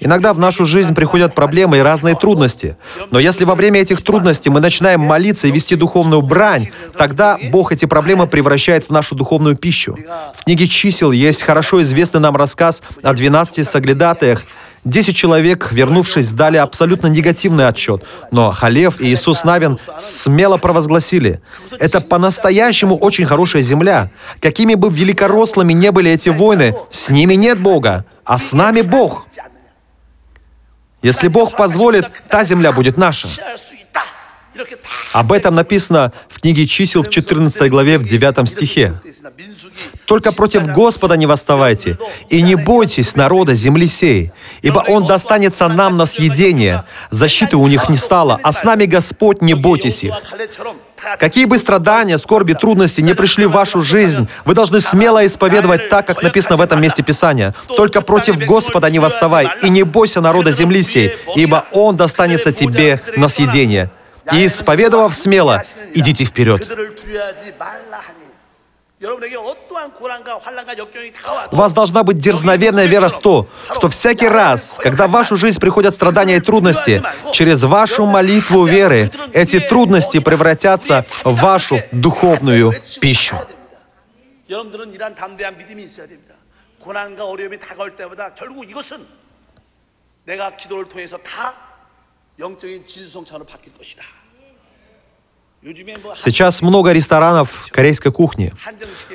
Иногда 0.00 0.34
в 0.34 0.38
нашу 0.38 0.66
жизнь 0.66 0.94
приходят 0.94 1.34
проблемы 1.34 1.78
и 1.78 1.80
разные 1.80 2.14
трудности. 2.14 2.76
Но 3.10 3.18
если 3.18 3.44
во 3.44 3.54
время 3.54 3.80
этих 3.80 4.02
трудностей 4.02 4.50
мы 4.50 4.60
начинаем 4.60 5.00
молиться 5.00 5.46
и 5.46 5.50
вести 5.50 5.74
духовную 5.74 6.20
брань, 6.20 6.70
тогда 6.98 7.38
Бог 7.50 7.72
эти 7.72 7.86
проблемы 7.86 8.26
превращает 8.26 8.84
в 8.84 8.90
нашу 8.90 9.14
духовную 9.14 9.56
пищу. 9.56 9.96
В 10.38 10.44
книге 10.44 10.66
чисел 10.66 11.10
есть 11.12 11.42
хорошо 11.42 11.80
известный 11.80 12.20
нам 12.20 12.36
рассказ 12.36 12.82
о 13.02 13.14
12 13.14 13.66
соглядатаях, 13.66 14.42
Десять 14.84 15.14
человек, 15.14 15.72
вернувшись, 15.72 16.30
дали 16.30 16.56
абсолютно 16.56 17.08
негативный 17.08 17.68
отчет, 17.68 18.02
но 18.30 18.50
Халев 18.50 18.98
и 18.98 19.12
Иисус 19.12 19.44
Навин 19.44 19.78
смело 19.98 20.56
провозгласили, 20.56 21.42
это 21.78 22.00
по-настоящему 22.00 22.96
очень 22.96 23.26
хорошая 23.26 23.60
земля. 23.60 24.10
Какими 24.40 24.74
бы 24.74 24.88
великорослыми 24.88 25.74
не 25.74 25.92
были 25.92 26.10
эти 26.10 26.30
войны, 26.30 26.74
с 26.90 27.10
ними 27.10 27.34
нет 27.34 27.58
Бога, 27.60 28.06
а 28.24 28.38
с 28.38 28.54
нами 28.54 28.80
Бог. 28.80 29.26
Если 31.02 31.28
Бог 31.28 31.56
позволит, 31.56 32.06
та 32.30 32.44
земля 32.44 32.72
будет 32.72 32.96
наша. 32.96 33.28
Об 35.12 35.32
этом 35.32 35.54
написано 35.54 36.12
в 36.28 36.40
книге 36.40 36.66
чисел 36.66 37.02
в 37.02 37.10
14 37.10 37.70
главе 37.70 37.98
в 37.98 38.04
9 38.04 38.48
стихе. 38.48 38.94
«Только 40.06 40.32
против 40.32 40.66
Господа 40.66 41.16
не 41.16 41.26
восставайте, 41.26 41.98
и 42.28 42.42
не 42.42 42.54
бойтесь 42.54 43.16
народа 43.16 43.54
земли 43.54 43.88
сей, 43.88 44.32
ибо 44.62 44.84
Он 44.88 45.06
достанется 45.06 45.68
нам 45.68 45.96
на 45.96 46.06
съедение. 46.06 46.84
Защиты 47.10 47.56
у 47.56 47.66
них 47.66 47.88
не 47.88 47.96
стало, 47.96 48.38
а 48.42 48.52
с 48.52 48.64
нами 48.64 48.84
Господь, 48.84 49.42
не 49.42 49.54
бойтесь 49.54 50.04
их». 50.04 50.14
Какие 51.18 51.46
бы 51.46 51.56
страдания, 51.58 52.18
скорби, 52.18 52.52
трудности 52.52 53.00
не 53.00 53.14
пришли 53.14 53.46
в 53.46 53.52
вашу 53.52 53.80
жизнь, 53.80 54.28
вы 54.44 54.54
должны 54.54 54.80
смело 54.80 55.24
исповедовать 55.24 55.88
так, 55.88 56.06
как 56.06 56.22
написано 56.22 56.56
в 56.56 56.60
этом 56.60 56.80
месте 56.80 57.02
Писания. 57.02 57.54
Только 57.68 58.02
против 58.02 58.36
Господа 58.38 58.90
не 58.90 58.98
восставай, 58.98 59.48
и 59.62 59.70
не 59.70 59.82
бойся 59.82 60.20
народа 60.20 60.52
земли 60.52 60.82
сей, 60.82 61.16
ибо 61.36 61.64
Он 61.72 61.96
достанется 61.96 62.52
тебе 62.52 63.00
на 63.16 63.28
съедение 63.28 63.90
И 64.31 64.45
исповедовав 64.45 65.15
смело, 65.15 65.63
идите 65.93 66.25
вперед. 66.25 66.67
У 71.51 71.55
вас 71.55 71.73
должна 71.73 72.03
быть 72.03 72.17
дерзновенная 72.17 72.85
вера 72.85 73.09
в 73.09 73.19
то, 73.19 73.47
что 73.73 73.89
всякий 73.89 74.27
раз, 74.27 74.79
когда 74.81 75.07
в 75.07 75.11
вашу 75.11 75.35
жизнь 75.35 75.59
приходят 75.59 75.93
страдания 75.93 76.37
и 76.37 76.39
трудности, 76.39 77.03
через 77.33 77.63
вашу 77.63 78.05
молитву 78.05 78.65
веры 78.65 79.11
эти 79.33 79.59
трудности 79.59 80.19
превратятся 80.19 81.05
в 81.23 81.35
вашу 81.39 81.81
духовную 81.91 82.71
пищу. 83.01 83.35
고난과 86.85 87.25
어려움이 87.25 87.57
다가올 87.57 87.95
때마다 87.95 88.31
결국 88.35 88.69
이것은 88.69 89.03
내가 90.25 90.55
기도를 90.55 90.87
통해서 90.87 91.17
다 91.17 91.55
Сейчас 96.16 96.62
много 96.62 96.92
ресторанов 96.92 97.68
корейской 97.70 98.10
кухни. 98.10 98.54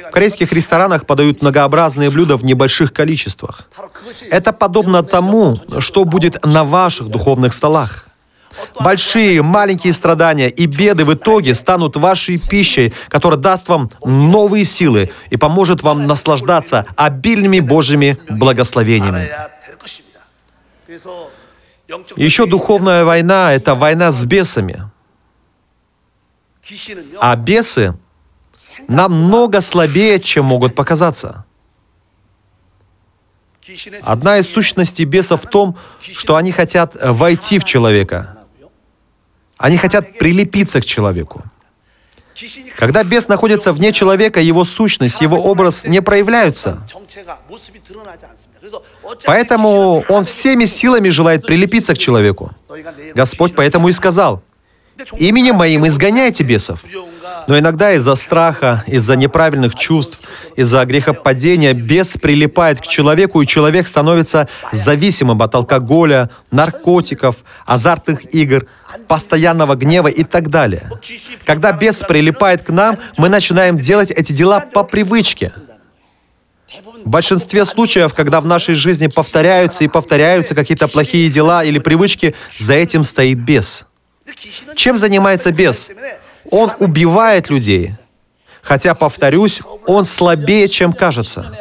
В 0.10 0.12
корейских 0.12 0.54
ресторанах 0.54 1.08
подают 1.08 1.42
многообразные 1.42 2.12
блюда 2.12 2.38
в 2.38 2.46
небольших 2.46 2.94
количествах. 2.94 3.68
Это 4.30 4.54
подобно 4.54 5.02
тому, 5.02 5.58
что 5.80 6.06
будет 6.06 6.46
на 6.46 6.64
ваших 6.64 7.08
духовных 7.08 7.52
столах. 7.54 8.08
Большие, 8.80 9.42
маленькие 9.42 9.92
страдания 9.92 10.50
и 10.50 10.68
беды 10.68 11.04
в 11.04 11.14
итоге 11.14 11.56
станут 11.56 11.98
вашей 11.98 12.40
пищей, 12.40 12.94
которая 13.10 13.40
даст 13.40 13.68
вам 13.68 13.90
новые 14.04 14.66
силы 14.66 15.12
и 15.32 15.38
поможет 15.38 15.82
вам 15.82 16.06
наслаждаться 16.06 16.86
обильными 16.96 17.60
Божьими 17.60 18.18
благословениями. 18.30 19.30
Еще 22.16 22.46
духовная 22.46 23.06
война— 23.06 23.54
это 23.54 23.76
война 23.76 24.12
с 24.12 24.26
бесами. 24.26 24.90
А 27.20 27.36
бесы 27.36 27.96
намного 28.88 29.62
слабее, 29.62 30.20
чем 30.20 30.46
могут 30.46 30.76
показаться. 30.76 31.46
Одна 34.02 34.38
из 34.38 34.48
сущностей 34.50 35.06
бесов 35.06 35.44
в 35.44 35.50
том, 35.50 35.78
что 36.00 36.36
они 36.36 36.52
хотят 36.52 36.96
войти 37.02 37.60
в 37.60 37.64
человека. 37.64 38.38
Они 39.58 39.78
хотят 39.78 40.18
прилепиться 40.18 40.82
к 40.82 40.86
человеку. 40.86 41.44
Когда 42.78 43.04
бес 43.04 43.28
находится 43.28 43.72
вне 43.72 43.94
человека, 43.94 44.42
его 44.42 44.66
сущность, 44.66 45.22
его 45.22 45.38
образ 45.38 45.86
не 45.86 46.02
проявляются. 46.02 46.86
Поэтому 49.26 50.04
он 50.10 50.26
всеми 50.26 50.66
силами 50.66 51.10
желает 51.10 51.46
прилепиться 51.46 51.94
к 51.94 51.98
человеку. 51.98 52.52
Господь 53.14 53.54
поэтому 53.56 53.90
и 53.90 53.92
сказал, 53.92 54.42
Именем 55.18 55.56
моим 55.56 55.86
изгоняйте 55.88 56.44
бесов. 56.44 56.80
Но 57.48 57.60
иногда 57.60 57.92
из-за 57.94 58.16
страха, 58.16 58.84
из-за 58.88 59.16
неправильных 59.16 59.76
чувств, 59.76 60.22
из-за 60.56 60.86
грехопадения 60.86 61.74
бес 61.74 62.18
прилипает 62.18 62.80
к 62.80 62.88
человеку, 62.88 63.42
и 63.42 63.48
человек 63.48 63.88
становится 63.88 64.48
зависимым 64.72 65.42
от 65.42 65.54
алкоголя, 65.54 66.30
наркотиков, 66.50 67.38
азартных 67.66 68.34
игр, 68.34 68.68
постоянного 69.08 69.76
гнева 69.76 70.08
и 70.08 70.24
так 70.24 70.50
далее. 70.50 70.90
Когда 71.46 71.74
бес 71.74 71.98
прилипает 71.98 72.64
к 72.64 72.70
нам, 72.70 72.98
мы 73.18 73.28
начинаем 73.28 73.78
делать 73.78 74.12
эти 74.12 74.32
дела 74.32 74.62
по 74.62 74.84
привычке. 74.84 75.52
В 77.06 77.10
большинстве 77.10 77.66
случаев, 77.66 78.16
когда 78.16 78.42
в 78.42 78.48
нашей 78.48 78.74
жизни 78.74 79.06
повторяются 79.06 79.84
и 79.84 79.88
повторяются 79.88 80.56
какие-то 80.56 80.88
плохие 80.88 81.30
дела 81.30 81.64
или 81.64 81.78
привычки, 81.78 82.34
за 82.58 82.74
этим 82.74 83.04
стоит 83.04 83.38
бес. 83.38 83.86
Чем 84.76 84.98
занимается 84.98 85.52
бес? 85.52 85.92
Он 86.50 86.72
убивает 86.80 87.52
людей. 87.52 87.94
Хотя, 88.64 88.96
повторюсь, 88.96 89.62
он 89.86 90.04
слабее, 90.04 90.68
чем 90.68 90.94
кажется. 90.94 91.56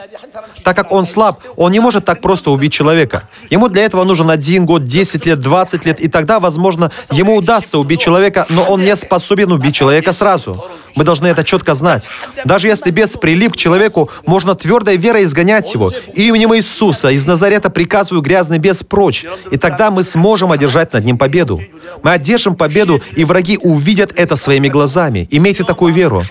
Так 0.65 0.75
как 0.75 0.91
он 0.91 1.05
слаб, 1.05 1.43
он 1.57 1.73
не 1.73 1.81
может 1.81 2.07
так 2.07 2.23
просто 2.23 2.51
убить 2.51 2.73
человека. 2.73 3.29
Ему 3.51 3.69
для 3.69 3.85
этого 3.85 4.05
нужен 4.05 4.31
один 4.31 4.65
год, 4.65 4.85
10 4.85 5.27
лет, 5.27 5.41
20 5.41 5.85
лет, 5.85 6.01
и 6.01 6.09
тогда, 6.09 6.41
возможно, 6.41 6.91
ему 7.13 7.37
удастся 7.37 7.77
убить 7.77 8.01
человека, 8.01 8.47
но 8.49 8.63
он 8.63 8.81
не 8.81 8.97
способен 8.97 9.53
убить 9.53 9.75
человека 9.75 10.15
сразу. 10.15 10.65
Мы 10.97 11.05
должны 11.05 11.27
это 11.27 11.45
четко 11.45 11.75
знать. 11.75 12.09
Даже 12.45 12.69
если 12.69 12.91
бес 12.91 13.17
прилип 13.21 13.53
к 13.53 13.57
человеку, 13.57 14.11
можно 14.27 14.55
твердой 14.55 14.97
верой 14.97 15.25
изгонять 15.25 15.73
его. 15.75 15.91
Именем 16.15 16.55
Иисуса 16.55 17.11
из 17.11 17.27
Назарета 17.27 17.71
приказываю 17.71 18.23
грязный 18.23 18.59
бес 18.59 18.85
прочь. 18.85 19.25
И 19.51 19.57
тогда 19.57 19.91
мы 19.91 20.03
сможем 20.03 20.53
одержать 20.53 20.93
над 20.93 21.05
ним 21.05 21.19
победу. 21.19 21.61
Мы 22.03 22.13
одержим 22.13 22.55
победу, 22.55 23.01
и 23.17 23.25
враги 23.25 23.59
увидят 23.61 24.13
это 24.17 24.37
своими 24.37 24.69
глазами. 24.69 25.27
Имейте 25.31 25.65
такую 25.65 25.93
веру. 25.93 26.23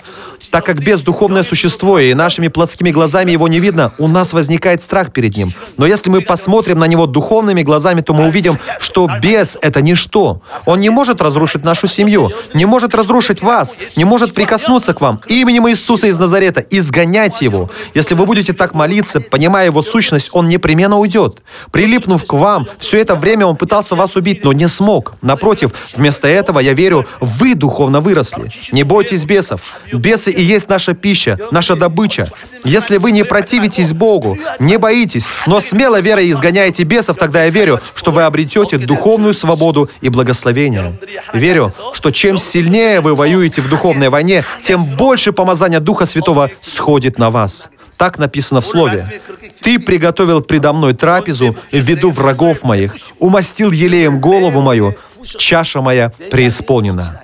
Так 0.54 0.66
как 0.66 0.78
бес 0.78 1.00
духовное 1.00 1.42
существо, 1.42 1.98
и 1.98 2.14
нашими 2.14 2.46
плотскими 2.46 2.92
глазами 2.92 3.32
его 3.32 3.48
не 3.48 3.58
видно, 3.58 3.90
у 3.98 4.06
нас 4.06 4.32
возникает 4.32 4.82
страх 4.82 5.10
перед 5.12 5.36
ним. 5.36 5.50
Но 5.78 5.84
если 5.84 6.10
мы 6.10 6.20
посмотрим 6.20 6.78
на 6.78 6.84
него 6.84 7.08
духовными 7.08 7.62
глазами, 7.62 8.02
то 8.02 8.14
мы 8.14 8.28
увидим, 8.28 8.60
что 8.78 9.10
бес— 9.20 9.58
это 9.62 9.82
ничто. 9.82 10.42
Он 10.64 10.78
не 10.78 10.90
может 10.90 11.20
разрушить 11.20 11.64
нашу 11.64 11.88
семью, 11.88 12.30
не 12.54 12.66
может 12.66 12.94
разрушить 12.94 13.42
вас, 13.42 13.76
не 13.96 14.04
может 14.04 14.32
прикоснуться 14.32 14.94
к 14.94 15.00
вам. 15.00 15.22
Именем 15.26 15.68
Иисуса 15.68 16.06
из 16.06 16.20
Назарета 16.20 16.60
изгоняйте 16.60 17.46
его. 17.46 17.68
Если 17.92 18.14
вы 18.14 18.24
будете 18.24 18.52
так 18.52 18.74
молиться, 18.74 19.20
понимая 19.20 19.66
его 19.66 19.82
сущность, 19.82 20.28
он 20.30 20.48
непременно 20.48 20.98
уйдет. 20.98 21.42
Прилипнув 21.72 22.26
к 22.26 22.32
вам, 22.32 22.68
все 22.78 23.00
это 23.00 23.16
время 23.16 23.46
он 23.46 23.56
пытался 23.56 23.96
вас 23.96 24.14
убить, 24.14 24.44
но 24.44 24.52
не 24.52 24.68
смог. 24.68 25.14
Напротив, 25.20 25.72
вместо 25.96 26.28
этого, 26.28 26.60
я 26.60 26.74
верю, 26.74 27.08
вы 27.18 27.56
духовно 27.56 28.00
выросли. 28.00 28.52
Не 28.70 28.84
бойтесь 28.84 29.24
бесов. 29.24 29.60
Бесы 29.92 30.30
и 30.30 30.43
есть 30.44 30.68
наша 30.68 30.94
пища, 30.94 31.38
наша 31.50 31.76
добыча. 31.76 32.26
Если 32.64 32.98
вы 32.98 33.12
не 33.12 33.24
противитесь 33.24 33.92
Богу, 33.92 34.36
не 34.58 34.78
боитесь, 34.78 35.26
но 35.46 35.60
смело 35.60 36.00
верой 36.00 36.30
изгоняете 36.30 36.84
бесов, 36.84 37.16
тогда 37.16 37.44
я 37.44 37.50
верю, 37.50 37.80
что 37.94 38.12
вы 38.12 38.22
обретете 38.22 38.78
духовную 38.78 39.34
свободу 39.34 39.90
и 40.00 40.08
благословение. 40.08 40.98
Верю, 41.32 41.72
что 41.92 42.10
чем 42.10 42.38
сильнее 42.38 43.00
вы 43.00 43.14
воюете 43.14 43.60
в 43.60 43.68
духовной 43.68 44.08
войне, 44.08 44.44
тем 44.62 44.84
больше 44.96 45.32
помазания 45.32 45.80
Духа 45.80 46.06
Святого 46.06 46.50
сходит 46.60 47.18
на 47.18 47.30
вас. 47.30 47.70
Так 47.96 48.18
написано 48.18 48.60
в 48.60 48.66
Слове. 48.66 49.20
«Ты 49.62 49.78
приготовил 49.78 50.40
предо 50.40 50.72
мной 50.72 50.94
трапезу 50.94 51.56
в 51.70 51.76
виду 51.76 52.10
врагов 52.10 52.62
моих, 52.62 52.96
умастил 53.18 53.70
елеем 53.70 54.20
голову 54.20 54.60
мою, 54.60 54.94
чаша 55.22 55.80
моя 55.80 56.12
преисполнена». 56.30 57.22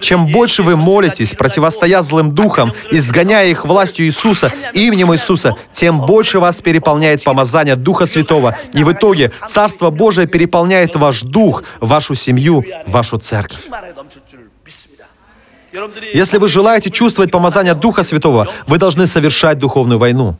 Чем 0.00 0.26
больше 0.26 0.62
вы 0.62 0.76
молитесь, 0.76 1.34
противостоя 1.34 2.02
злым 2.02 2.32
духам, 2.32 2.72
изгоняя 2.90 3.46
их 3.46 3.64
властью 3.64 4.06
Иисуса, 4.06 4.52
именем 4.72 5.12
Иисуса, 5.12 5.54
тем 5.72 6.00
больше 6.00 6.38
вас 6.38 6.60
переполняет 6.60 7.24
помазание 7.24 7.76
Духа 7.76 8.06
Святого. 8.06 8.56
И 8.72 8.84
в 8.84 8.92
итоге 8.92 9.30
Царство 9.48 9.90
Божие 9.90 10.26
переполняет 10.26 10.96
ваш 10.96 11.22
дух, 11.22 11.64
вашу 11.80 12.14
семью, 12.14 12.64
вашу 12.86 13.18
церковь. 13.18 13.60
Если 16.14 16.38
вы 16.38 16.48
желаете 16.48 16.90
чувствовать 16.90 17.30
помазание 17.30 17.74
Духа 17.74 18.02
Святого, 18.02 18.48
вы 18.66 18.78
должны 18.78 19.06
совершать 19.06 19.58
духовную 19.58 19.98
войну. 19.98 20.36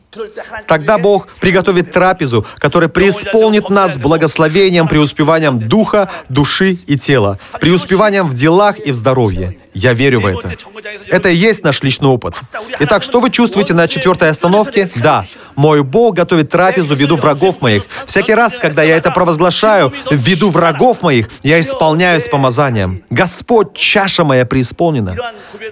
Тогда 0.67 0.97
Бог 0.97 1.27
приготовит 1.41 1.91
трапезу, 1.91 2.45
которая 2.57 2.89
преисполнит 2.89 3.69
нас 3.69 3.97
благословением, 3.97 4.87
преуспеванием 4.87 5.59
духа, 5.59 6.09
души 6.29 6.71
и 6.71 6.97
тела, 6.97 7.39
преуспеванием 7.59 8.27
в 8.27 8.35
делах 8.35 8.79
и 8.79 8.91
в 8.91 8.95
здоровье. 8.95 9.57
Я 9.77 9.93
верю 9.93 10.21
в 10.21 10.25
это. 10.25 10.55
Это 11.07 11.29
и 11.29 11.35
есть 11.35 11.63
наш 11.63 11.83
личный 11.83 12.09
опыт. 12.09 12.33
Итак, 12.79 13.03
что 13.03 13.19
вы 13.19 13.29
чувствуете 13.29 13.75
на 13.75 13.87
четвертой 13.87 14.31
остановке? 14.31 14.89
Да, 14.95 15.27
мой 15.55 15.83
Бог 15.83 16.15
готовит 16.15 16.49
трапезу 16.49 16.95
в 16.95 16.99
виду 16.99 17.15
врагов 17.15 17.61
моих. 17.61 17.83
Всякий 18.07 18.33
раз, 18.33 18.57
когда 18.57 18.81
я 18.81 18.97
это 18.97 19.11
провозглашаю, 19.11 19.93
в 20.09 20.15
виду 20.15 20.49
врагов 20.49 21.03
моих, 21.03 21.29
я 21.43 21.59
исполняю 21.59 22.19
с 22.19 22.27
помазанием. 22.27 23.03
Господь, 23.11 23.75
чаша 23.75 24.23
моя 24.23 24.47
преисполнена. 24.47 25.15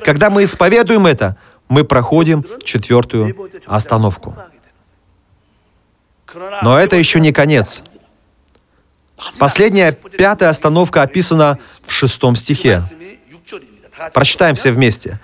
Когда 0.04 0.30
мы 0.30 0.44
исповедуем 0.44 1.08
это, 1.08 1.38
мы 1.68 1.84
проходим 1.84 2.46
четвертую 2.64 3.36
остановку. 3.66 4.36
Но 6.62 6.80
это 6.80 6.96
еще 6.96 7.20
не 7.20 7.32
конец. 7.32 7.82
Последняя, 9.40 9.94
пятая 9.94 10.50
остановка 10.50 11.02
описана 11.02 11.58
в 11.88 11.92
шестом 11.92 12.36
стихе. 12.36 12.82
Прочитаем 14.14 14.56
все 14.56 14.72
вместе. 14.72 15.20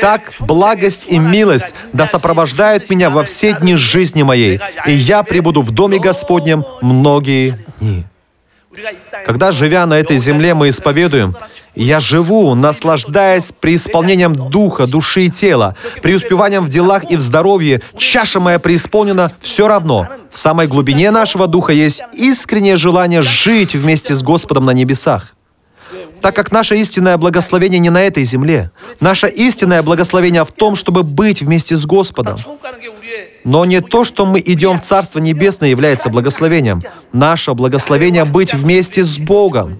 Так 0.00 0.32
благость 0.40 1.06
и 1.08 1.18
милость 1.18 1.74
да 1.92 2.06
сопровождают 2.06 2.88
меня 2.88 3.10
во 3.10 3.24
все 3.24 3.52
дни 3.52 3.76
жизни 3.76 4.22
моей, 4.22 4.60
и 4.86 4.92
я 4.92 5.22
пребуду 5.22 5.62
в 5.62 5.70
доме 5.70 5.98
Господнем 5.98 6.64
многие 6.80 7.58
дни. 7.78 8.06
Когда, 9.26 9.52
живя 9.52 9.84
на 9.84 9.98
этой 9.98 10.16
земле, 10.16 10.54
мы 10.54 10.70
исповедуем, 10.70 11.36
«Я 11.74 12.00
живу, 12.00 12.54
наслаждаясь 12.54 13.52
преисполнением 13.52 14.34
духа, 14.34 14.86
души 14.86 15.26
и 15.26 15.30
тела, 15.30 15.76
преуспеванием 16.02 16.64
в 16.64 16.70
делах 16.70 17.10
и 17.10 17.16
в 17.16 17.20
здоровье, 17.20 17.82
чаша 17.98 18.40
моя 18.40 18.58
преисполнена, 18.58 19.30
все 19.40 19.68
равно. 19.68 20.08
В 20.30 20.38
самой 20.38 20.68
глубине 20.68 21.10
нашего 21.10 21.46
духа 21.46 21.72
есть 21.72 22.02
искреннее 22.14 22.76
желание 22.76 23.20
жить 23.20 23.74
вместе 23.74 24.14
с 24.14 24.22
Господом 24.22 24.64
на 24.64 24.70
небесах. 24.70 25.34
Так 26.22 26.36
как 26.36 26.52
наше 26.52 26.76
истинное 26.76 27.16
благословение 27.16 27.80
не 27.80 27.90
на 27.90 28.02
этой 28.02 28.24
земле. 28.24 28.70
Наше 29.00 29.28
истинное 29.28 29.82
благословение 29.82 30.44
в 30.44 30.52
том, 30.52 30.76
чтобы 30.76 31.02
быть 31.02 31.42
вместе 31.42 31.76
с 31.76 31.84
Господом. 31.84 32.36
Но 33.44 33.64
не 33.64 33.80
то, 33.80 34.04
что 34.04 34.24
мы 34.24 34.40
идем 34.44 34.78
в 34.78 34.82
Царство 34.82 35.18
Небесное, 35.18 35.68
является 35.68 36.10
благословением. 36.10 36.80
Наше 37.12 37.54
благословение— 37.54 38.24
быть 38.26 38.54
вместе 38.54 39.02
с 39.02 39.18
Богом. 39.18 39.78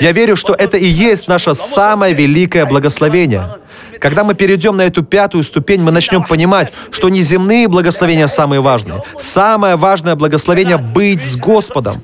Я 0.00 0.12
верю, 0.12 0.36
что 0.36 0.54
это 0.54 0.76
и 0.76 0.86
есть 0.86 1.26
наше 1.26 1.56
самое 1.56 2.14
великое 2.14 2.64
благословение. 2.64 3.56
Когда 3.98 4.24
мы 4.24 4.34
перейдем 4.34 4.76
на 4.76 4.82
эту 4.82 5.02
пятую 5.02 5.42
ступень, 5.42 5.82
мы 5.82 5.90
начнем 5.90 6.22
понимать, 6.22 6.72
что 6.90 7.08
не 7.08 7.22
земные 7.22 7.68
благословения 7.68 8.28
самые 8.28 8.60
важные. 8.60 9.02
Самое 9.18 9.76
важное 9.76 10.14
благословение— 10.14 10.76
быть 10.94 11.22
с 11.22 11.36
Господом. 11.36 12.02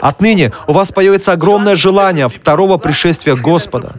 Отныне 0.00 0.52
у 0.66 0.72
вас 0.72 0.92
появится 0.92 1.32
огромное 1.32 1.76
желание 1.76 2.28
второго 2.28 2.78
пришествия 2.78 3.36
Господа. 3.36 3.92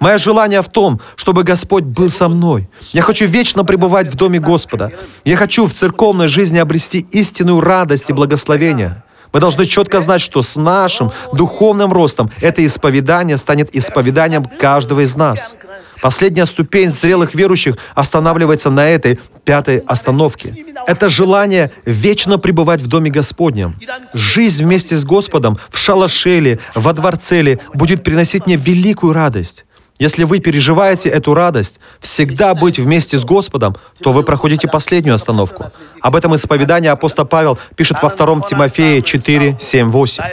Мое 0.00 0.18
желание 0.18 0.62
в 0.62 0.68
том, 0.68 1.00
чтобы 1.16 1.44
Господь 1.44 1.84
был 1.84 2.10
со 2.10 2.28
мной. 2.28 2.68
Я 2.92 3.02
хочу 3.02 3.26
вечно 3.26 3.64
пребывать 3.64 4.08
в 4.08 4.16
доме 4.16 4.40
Господа. 4.40 4.90
Я 5.24 5.36
хочу 5.36 5.66
в 5.66 5.72
церковной 5.72 6.28
жизни 6.28 6.58
обрести 6.58 7.06
истинную 7.12 7.60
радость 7.60 8.10
и 8.10 8.12
благословение. 8.12 9.02
Мы 9.32 9.40
должны 9.40 9.66
четко 9.66 10.00
знать, 10.00 10.20
что 10.20 10.42
с 10.42 10.56
нашим 10.56 11.10
духовным 11.32 11.92
ростом 11.92 12.30
это 12.40 12.64
исповедание 12.64 13.38
станет 13.38 13.74
исповеданием 13.74 14.44
каждого 14.44 15.00
из 15.00 15.16
нас. 15.16 15.56
Последняя 16.02 16.46
ступень 16.46 16.90
зрелых 16.90 17.34
верующих 17.34 17.76
останавливается 17.94 18.70
на 18.70 18.88
этой 18.88 19.20
пятой 19.44 19.78
остановке. 19.78 20.54
Это 20.86 21.08
желание 21.08 21.70
вечно 21.84 22.38
пребывать 22.38 22.80
в 22.80 22.88
Доме 22.88 23.10
Господнем. 23.10 23.78
Жизнь 24.12 24.64
вместе 24.64 24.96
с 24.96 25.04
Господом 25.04 25.58
в 25.70 25.78
шалашеле, 25.78 26.58
во 26.74 26.92
дворце 26.92 27.58
будет 27.72 28.02
приносить 28.02 28.46
мне 28.46 28.56
великую 28.56 29.12
радость. 29.12 29.64
Если 30.02 30.24
вы 30.24 30.40
переживаете 30.40 31.10
эту 31.10 31.32
радость, 31.32 31.78
всегда 32.00 32.54
быть 32.54 32.76
вместе 32.76 33.16
с 33.16 33.24
Господом, 33.24 33.76
то 34.02 34.12
вы 34.12 34.24
проходите 34.24 34.66
последнюю 34.66 35.14
остановку. 35.14 35.66
Об 36.00 36.16
этом 36.16 36.34
исповедании 36.34 36.88
апостол 36.88 37.24
Павел 37.24 37.56
пишет 37.76 37.98
во 38.02 38.10
2 38.10 38.40
Тимофея 38.40 39.00
4, 39.00 39.58
7, 39.60 39.90
8. 39.92 40.24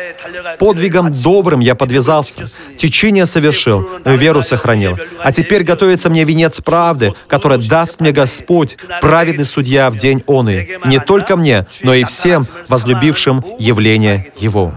«Подвигом 0.57 1.11
добрым 1.11 1.59
я 1.59 1.75
подвязался, 1.75 2.47
течение 2.79 3.27
совершил, 3.27 3.87
веру 4.05 4.41
сохранил. 4.41 4.97
А 5.19 5.31
теперь 5.31 5.63
готовится 5.63 6.09
мне 6.09 6.23
венец 6.23 6.59
правды, 6.61 7.13
который 7.27 7.59
даст 7.59 7.99
мне 7.99 8.11
Господь, 8.11 8.75
праведный 9.01 9.45
судья 9.45 9.91
в 9.91 9.97
день 9.97 10.23
он 10.25 10.49
и 10.49 10.67
не 10.85 10.99
только 10.99 11.37
мне, 11.37 11.67
но 11.83 11.93
и 11.93 12.05
всем 12.05 12.47
возлюбившим 12.69 13.45
явление 13.59 14.33
Его». 14.39 14.73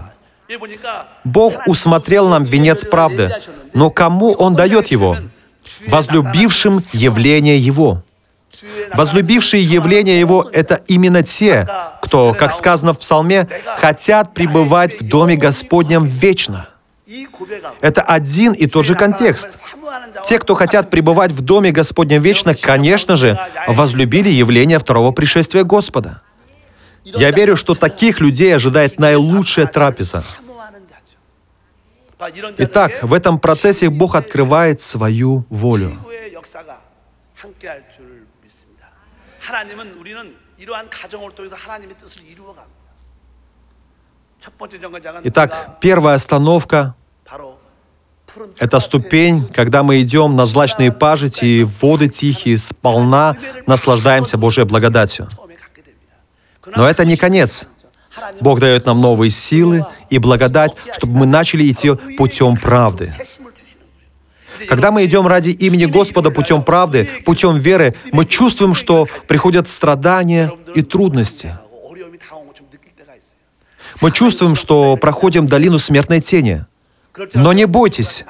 Бог 1.23 1.67
усмотрел 1.67 2.27
нам 2.27 2.43
венец 2.43 2.85
правды, 2.85 3.29
но 3.73 3.89
кому 3.89 4.33
Он 4.33 4.53
дает 4.53 4.87
его? 4.87 5.17
Возлюбившим 5.87 6.83
явление 6.93 7.57
Его. 7.57 8.03
Возлюбившие 8.93 9.63
явление 9.63 10.19
Его— 10.19 10.47
это 10.53 10.81
именно 10.87 11.23
те, 11.23 11.67
кто, 12.01 12.33
как 12.33 12.53
сказано 12.53 12.93
в 12.93 12.99
Псалме, 12.99 13.47
хотят 13.77 14.33
пребывать 14.33 14.99
в 14.99 15.07
Доме 15.07 15.35
Господнем 15.35 16.05
вечно. 16.05 16.69
Это 17.81 18.01
один 18.01 18.53
и 18.53 18.67
тот 18.67 18.85
же 18.85 18.95
контекст. 18.95 19.59
Те, 20.25 20.39
кто 20.39 20.55
хотят 20.55 20.89
пребывать 20.89 21.31
в 21.31 21.41
Доме 21.41 21.71
Господнем 21.71 22.21
вечно, 22.21 22.55
конечно 22.55 23.15
же, 23.15 23.37
возлюбили 23.67 24.29
явление 24.29 24.79
второго 24.79 25.11
пришествия 25.11 25.63
Господа. 25.63 26.21
Я 27.03 27.31
верю, 27.31 27.57
что 27.57 27.75
таких 27.75 28.21
людей 28.21 28.55
ожидает 28.55 28.99
наилучшая 28.99 29.65
трапеза. 29.65 30.23
Итак, 32.57 33.03
в 33.03 33.13
этом 33.13 33.39
процессе 33.39 33.89
Бог 33.89 34.15
открывает 34.15 34.81
свою 34.81 35.45
волю. 35.49 35.91
Итак, 45.23 45.77
первая 45.81 46.15
остановка— 46.15 46.95
это 48.57 48.79
ступень, 48.79 49.47
когда 49.47 49.83
мы 49.83 50.01
идем 50.01 50.35
на 50.35 50.45
злачные 50.45 50.91
пажити 50.91 51.45
и 51.45 51.63
воды 51.63 52.09
тихие, 52.09 52.57
сполна 52.57 53.37
наслаждаемся 53.67 54.37
Божьей 54.37 54.65
благодатью. 54.65 55.29
Но 56.65 56.89
это 56.89 57.05
не 57.05 57.17
конец. 57.17 57.67
Бог 58.41 58.59
дает 58.59 58.85
нам 58.85 58.99
новые 58.99 59.29
силы 59.29 59.85
и 60.09 60.17
благодать, 60.17 60.73
чтобы 60.93 61.19
мы 61.19 61.25
начали 61.25 61.69
идти 61.69 61.93
путем 62.17 62.57
правды. 62.57 63.11
Когда 64.67 64.91
мы 64.91 65.05
идем 65.05 65.27
ради 65.27 65.49
имени 65.49 65.85
Господа 65.85 66.31
путем 66.31 66.63
правды, 66.63 67.09
путем 67.25 67.57
веры, 67.57 67.95
мы 68.11 68.25
чувствуем, 68.25 68.73
что 68.73 69.07
приходят 69.27 69.67
страдания 69.67 70.51
и 70.75 70.81
трудности. 70.81 71.57
Мы 74.01 74.11
чувствуем, 74.11 74.55
что 74.55 74.97
проходим 74.97 75.45
долину 75.45 75.79
смертной 75.79 76.21
тени. 76.21 76.65
Но 77.33 77.53
не 77.53 77.65
бойтесь. 77.65 78.25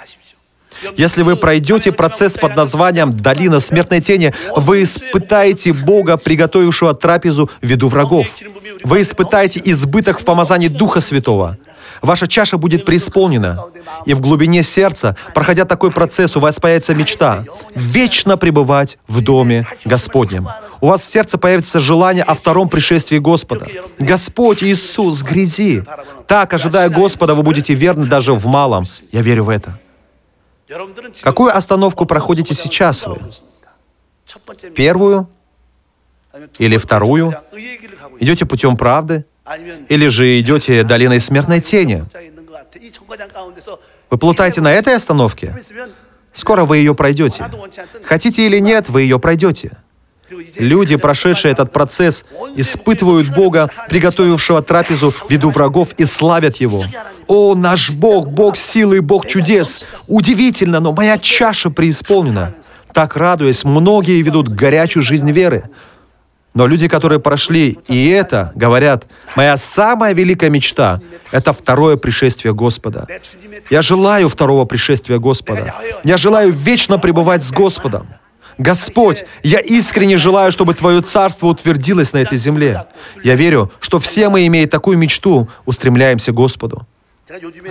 Если 0.97 1.23
вы 1.23 1.35
пройдете 1.35 1.91
процесс 1.91 2.33
под 2.33 2.55
названием 2.55 3.15
«Долина 3.17 3.59
смертной 3.59 4.01
тени», 4.01 4.33
вы 4.55 4.83
испытаете 4.83 5.71
Бога, 5.71 6.17
приготовившего 6.17 6.93
трапезу 6.93 7.49
в 7.61 7.65
виду 7.65 7.87
врагов. 7.87 8.27
Вы 8.83 9.01
испытаете 9.01 9.61
избыток 9.65 10.19
в 10.19 10.25
помазании 10.25 10.67
Духа 10.67 10.99
Святого. 10.99 11.57
Ваша 12.01 12.27
чаша 12.27 12.57
будет 12.57 12.85
преисполнена. 12.85 13.65
И 14.05 14.13
в 14.13 14.19
глубине 14.19 14.61
сердца, 14.61 15.15
проходя 15.33 15.63
такой 15.65 15.89
процесс, 15.91 16.35
у 16.35 16.39
вас 16.39 16.59
появится 16.59 16.93
мечта 16.93 17.45
вечно 17.75 18.35
пребывать 18.35 18.97
в 19.07 19.21
Доме 19.21 19.63
Господнем. 19.85 20.49
У 20.81 20.87
вас 20.87 21.01
в 21.01 21.05
сердце 21.05 21.37
появится 21.37 21.79
желание 21.79 22.23
о 22.23 22.35
втором 22.35 22.67
пришествии 22.67 23.19
Господа. 23.19 23.67
Господь 23.99 24.63
Иисус, 24.63 25.21
гряди. 25.21 25.85
Так, 26.27 26.53
ожидая 26.53 26.89
Господа, 26.89 27.35
вы 27.35 27.43
будете 27.43 27.73
верны 27.73 28.05
даже 28.05 28.33
в 28.33 28.45
малом. 28.47 28.83
Я 29.13 29.21
верю 29.21 29.45
в 29.45 29.49
это. 29.49 29.79
Какую 31.21 31.55
остановку 31.55 32.05
проходите 32.05 32.53
сейчас 32.53 33.05
вы? 33.07 33.19
Первую 34.75 35.29
или 36.57 36.77
вторую? 36.77 37.35
Идете 38.23 38.45
путем 38.45 38.77
правды? 38.77 39.25
Или 39.89 40.07
же 40.07 40.39
идете 40.39 40.85
долиной 40.85 41.19
смертной 41.19 41.59
тени? 41.59 42.05
Вы 44.09 44.17
плутаете 44.17 44.61
на 44.61 44.71
этой 44.71 44.95
остановке? 44.95 45.53
Скоро 46.31 46.63
вы 46.63 46.77
ее 46.77 46.95
пройдете. 46.95 47.43
Хотите 48.05 48.45
или 48.45 48.59
нет, 48.59 48.87
вы 48.87 49.01
ее 49.01 49.19
пройдете. 49.19 49.71
Люди, 50.57 50.95
прошедшие 50.95 51.51
этот 51.51 51.73
процесс, 51.73 52.23
испытывают 52.55 53.27
Бога, 53.35 53.69
приготовившего 53.89 54.63
трапезу 54.63 55.11
в 55.11 55.29
виду 55.29 55.49
врагов, 55.49 55.89
и 55.97 56.05
славят 56.05 56.55
Его. 56.55 56.85
«О, 57.27 57.55
наш 57.55 57.91
Бог, 57.91 58.29
Бог 58.29 58.55
силы, 58.55 59.01
Бог 59.01 59.27
чудес! 59.27 59.85
Удивительно, 60.07 60.79
но 60.79 60.93
моя 60.93 61.17
чаша 61.17 61.69
преисполнена!» 61.69 62.53
Так 62.93 63.17
радуясь, 63.17 63.63
многие 63.63 64.21
ведут 64.21 64.47
горячую 64.47 65.03
жизнь 65.03 65.29
веры. 65.31 65.63
Но 66.53 66.67
люди, 66.67 66.87
которые 66.87 67.19
прошли 67.19 67.79
и 67.87 68.09
это, 68.09 68.51
говорят, 68.55 69.05
моя 69.35 69.57
самая 69.57 70.13
великая 70.13 70.49
мечта— 70.49 70.99
это 71.31 71.51
второе 71.51 71.97
пришествие 71.97 72.53
Господа. 72.53 73.07
Я 73.69 73.81
желаю 73.81 74.29
второго 74.29 74.65
пришествия 74.65 75.17
Господа. 75.17 75.73
Я 76.03 76.17
желаю 76.17 76.51
вечно 76.51 76.99
пребывать 76.99 77.43
с 77.43 77.51
Господом. 77.51 78.07
Господь, 78.59 79.25
я 79.41 79.59
искренне 79.59 80.17
желаю, 80.17 80.51
чтобы 80.51 80.75
Твое 80.75 81.01
Царство 81.01 81.47
утвердилось 81.47 82.13
на 82.13 82.19
этой 82.19 82.37
земле. 82.37 82.85
Я 83.23 83.35
верю, 83.35 83.71
что 83.79 83.99
все 83.99 84.29
мы, 84.29 84.45
имея 84.45 84.67
такую 84.67 84.97
мечту, 84.97 85.47
устремляемся 85.65 86.31
к 86.31 86.35
Господу. 86.35 86.85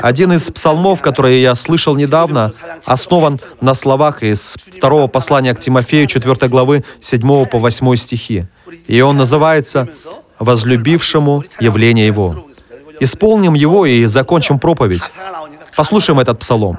Один 0.00 0.32
из 0.32 0.50
псалмов, 0.50 1.02
которые 1.02 1.42
я 1.42 1.54
слышал 1.54 1.94
недавно, 1.94 2.52
основан 2.84 3.38
на 3.60 3.74
словах 3.74 4.22
из 4.22 4.56
второго 4.76 5.06
послания 5.06 5.54
к 5.54 5.58
Тимофею, 5.60 6.06
4 6.06 6.48
главы, 6.48 6.84
7 7.00 7.46
по 7.46 7.58
8 7.58 7.96
стихи. 7.96 8.46
И 8.86 9.00
он 9.00 9.16
называется 9.16 9.88
«Возлюбившему 10.38 11.44
явление 11.60 12.06
Его». 12.06 12.46
Исполним 13.00 13.54
его 13.54 13.84
и 13.84 14.04
закончим 14.04 14.58
проповедь. 14.58 15.02
Послушаем 15.76 16.20
этот 16.20 16.38
псалом. 16.38 16.76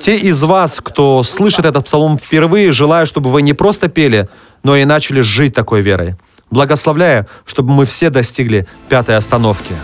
Те 0.00 0.18
из 0.18 0.42
вас, 0.42 0.80
кто 0.82 1.22
слышит 1.22 1.64
этот 1.64 1.84
псалом 1.84 2.18
впервые, 2.18 2.72
желаю, 2.72 3.06
чтобы 3.06 3.30
вы 3.30 3.42
не 3.42 3.52
просто 3.52 3.88
пели, 3.88 4.28
но 4.62 4.76
и 4.76 4.84
начали 4.84 5.20
жить 5.20 5.54
такой 5.54 5.80
верой. 5.80 6.16
Благословляю, 6.50 7.26
чтобы 7.44 7.72
мы 7.72 7.86
все 7.86 8.10
достигли 8.10 8.66
пятой 8.88 9.16
остановки. 9.16 9.74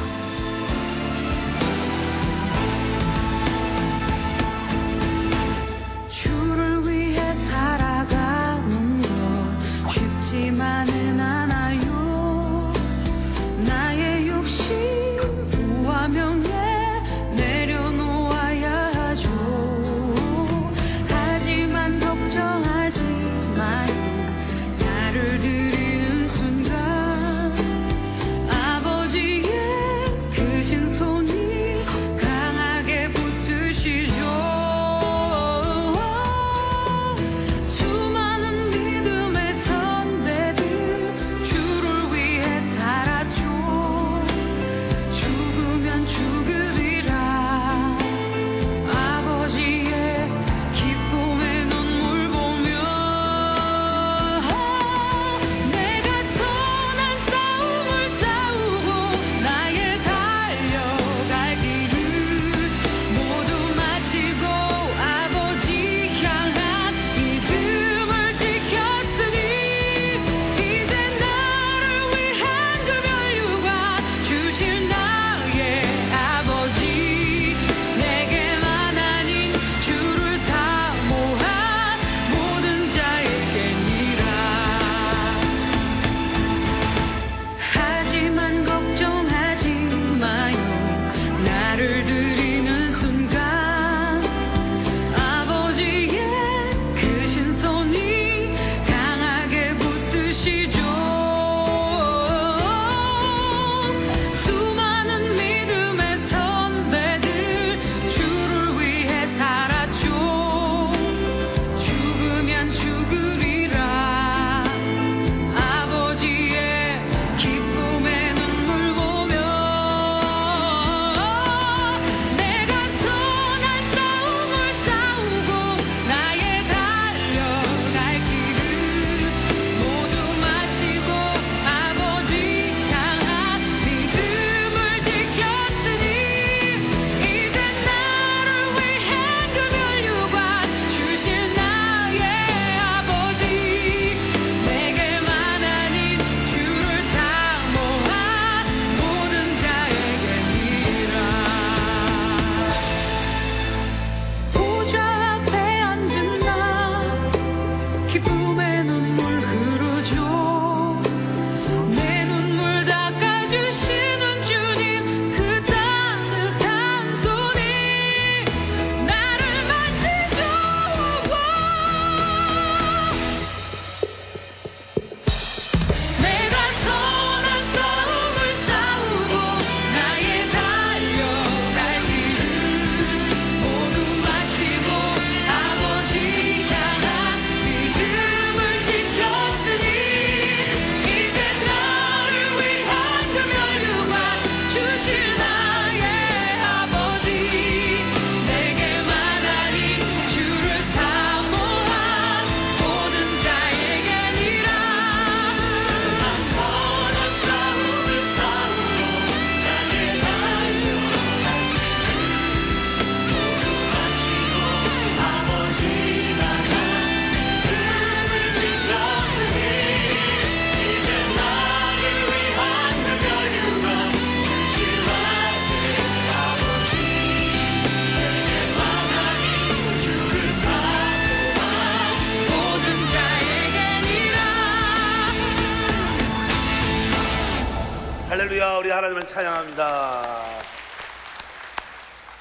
우리 238.90 238.94
하나님을 238.96 239.24
찬양합니다. 239.24 240.24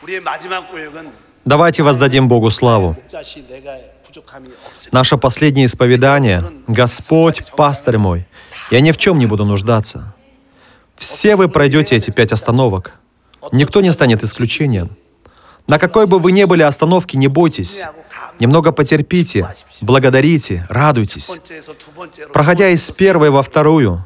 우리의 0.02 0.20
마지막 0.20 0.68
고백은 0.72 1.12
Давайте 1.46 1.84
воздадим 1.84 2.28
Богу 2.28 2.50
славу. 2.50 2.96
Наше 4.92 5.18
последнее 5.18 5.68
исповедание 5.68 6.44
«Господь, 6.68 7.44
пастырь 7.56 8.00
мой, 8.00 8.26
я 8.72 8.82
ни 8.82 8.92
в 8.92 8.98
чем 8.98 9.20
не 9.20 9.28
буду 9.28 9.46
нуждаться». 9.46 10.16
Все 10.98 11.36
вы 11.36 11.50
пройдете 11.50 11.96
эти 11.96 12.10
пять 12.10 12.32
остановок. 12.32 13.00
Никто 13.52 13.82
не 13.82 13.94
станет 13.94 14.24
исключением. 14.24 14.98
На 15.68 15.78
какой 15.78 16.08
бы 16.08 16.18
вы 16.18 16.32
ни 16.32 16.46
были 16.46 16.64
остановке, 16.64 17.20
не 17.20 17.28
бойтесь. 17.28 17.84
Немного 18.40 18.72
потерпите, 18.72 19.54
благодарите, 19.82 20.66
радуйтесь. 20.68 21.30
Проходя 22.34 22.70
из 22.70 22.90
первой 22.90 23.30
во 23.30 23.44
вторую, 23.44 24.04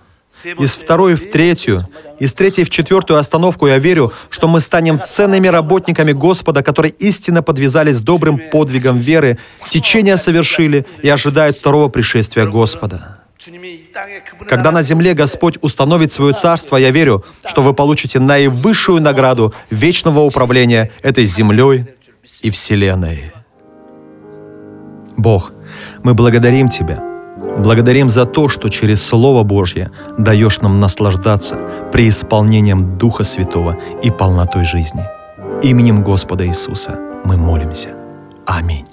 из 0.60 0.76
второй 0.76 1.16
в 1.16 1.32
третью, 1.32 1.88
из 2.20 2.34
третьей 2.34 2.66
в 2.66 2.70
четвертую 2.70 3.20
остановку 3.20 3.68
я 3.68 3.78
верю, 3.78 4.14
что 4.30 4.48
мы 4.48 4.60
станем 4.60 5.00
ценными 5.00 5.48
работниками 5.48 6.12
Господа, 6.12 6.64
которые 6.64 6.92
истинно 6.92 7.42
подвязались 7.42 8.00
добрым 8.00 8.40
подвигом 8.52 9.00
веры, 9.00 9.38
течение 9.70 10.18
совершили 10.18 10.86
и 11.02 11.10
ожидают 11.10 11.58
второго 11.58 11.90
пришествия 11.90 12.46
Господа. 12.46 13.20
Когда 14.48 14.72
на 14.72 14.82
земле 14.82 15.14
Господь 15.14 15.58
установит 15.62 16.14
свое 16.14 16.34
царство, 16.34 16.78
я 16.78 16.92
верю, 16.92 17.26
что 17.46 17.62
вы 17.62 17.74
получите 17.74 18.20
наивысшую 18.20 19.02
награду 19.02 19.54
вечного 19.70 20.22
управления 20.22 20.92
этой 21.02 21.26
землей 21.26 21.86
и 22.42 22.50
вселенной. 22.50 23.34
Бог, 25.18 25.52
мы 26.04 26.14
благодарим 26.14 26.70
Тебя– 26.70 27.04
Благодарим 27.58 28.10
за 28.10 28.26
то, 28.26 28.50
что 28.50 28.70
через 28.70 29.06
Слово 29.06 29.44
Божье 29.44 29.92
даешь 30.18 30.62
нам 30.62 30.80
наслаждаться 30.80 31.58
преисполнением 31.92 32.98
Духа 32.98 33.24
Святого 33.24 33.78
и 34.04 34.12
полнотой 34.12 34.64
жизни. 34.64 35.04
Именем 35.62 36.04
Господа 36.04 36.46
Иисуса 36.46 37.00
мы 37.24 37.38
молимся. 37.38 37.90
Аминь. 38.46 38.93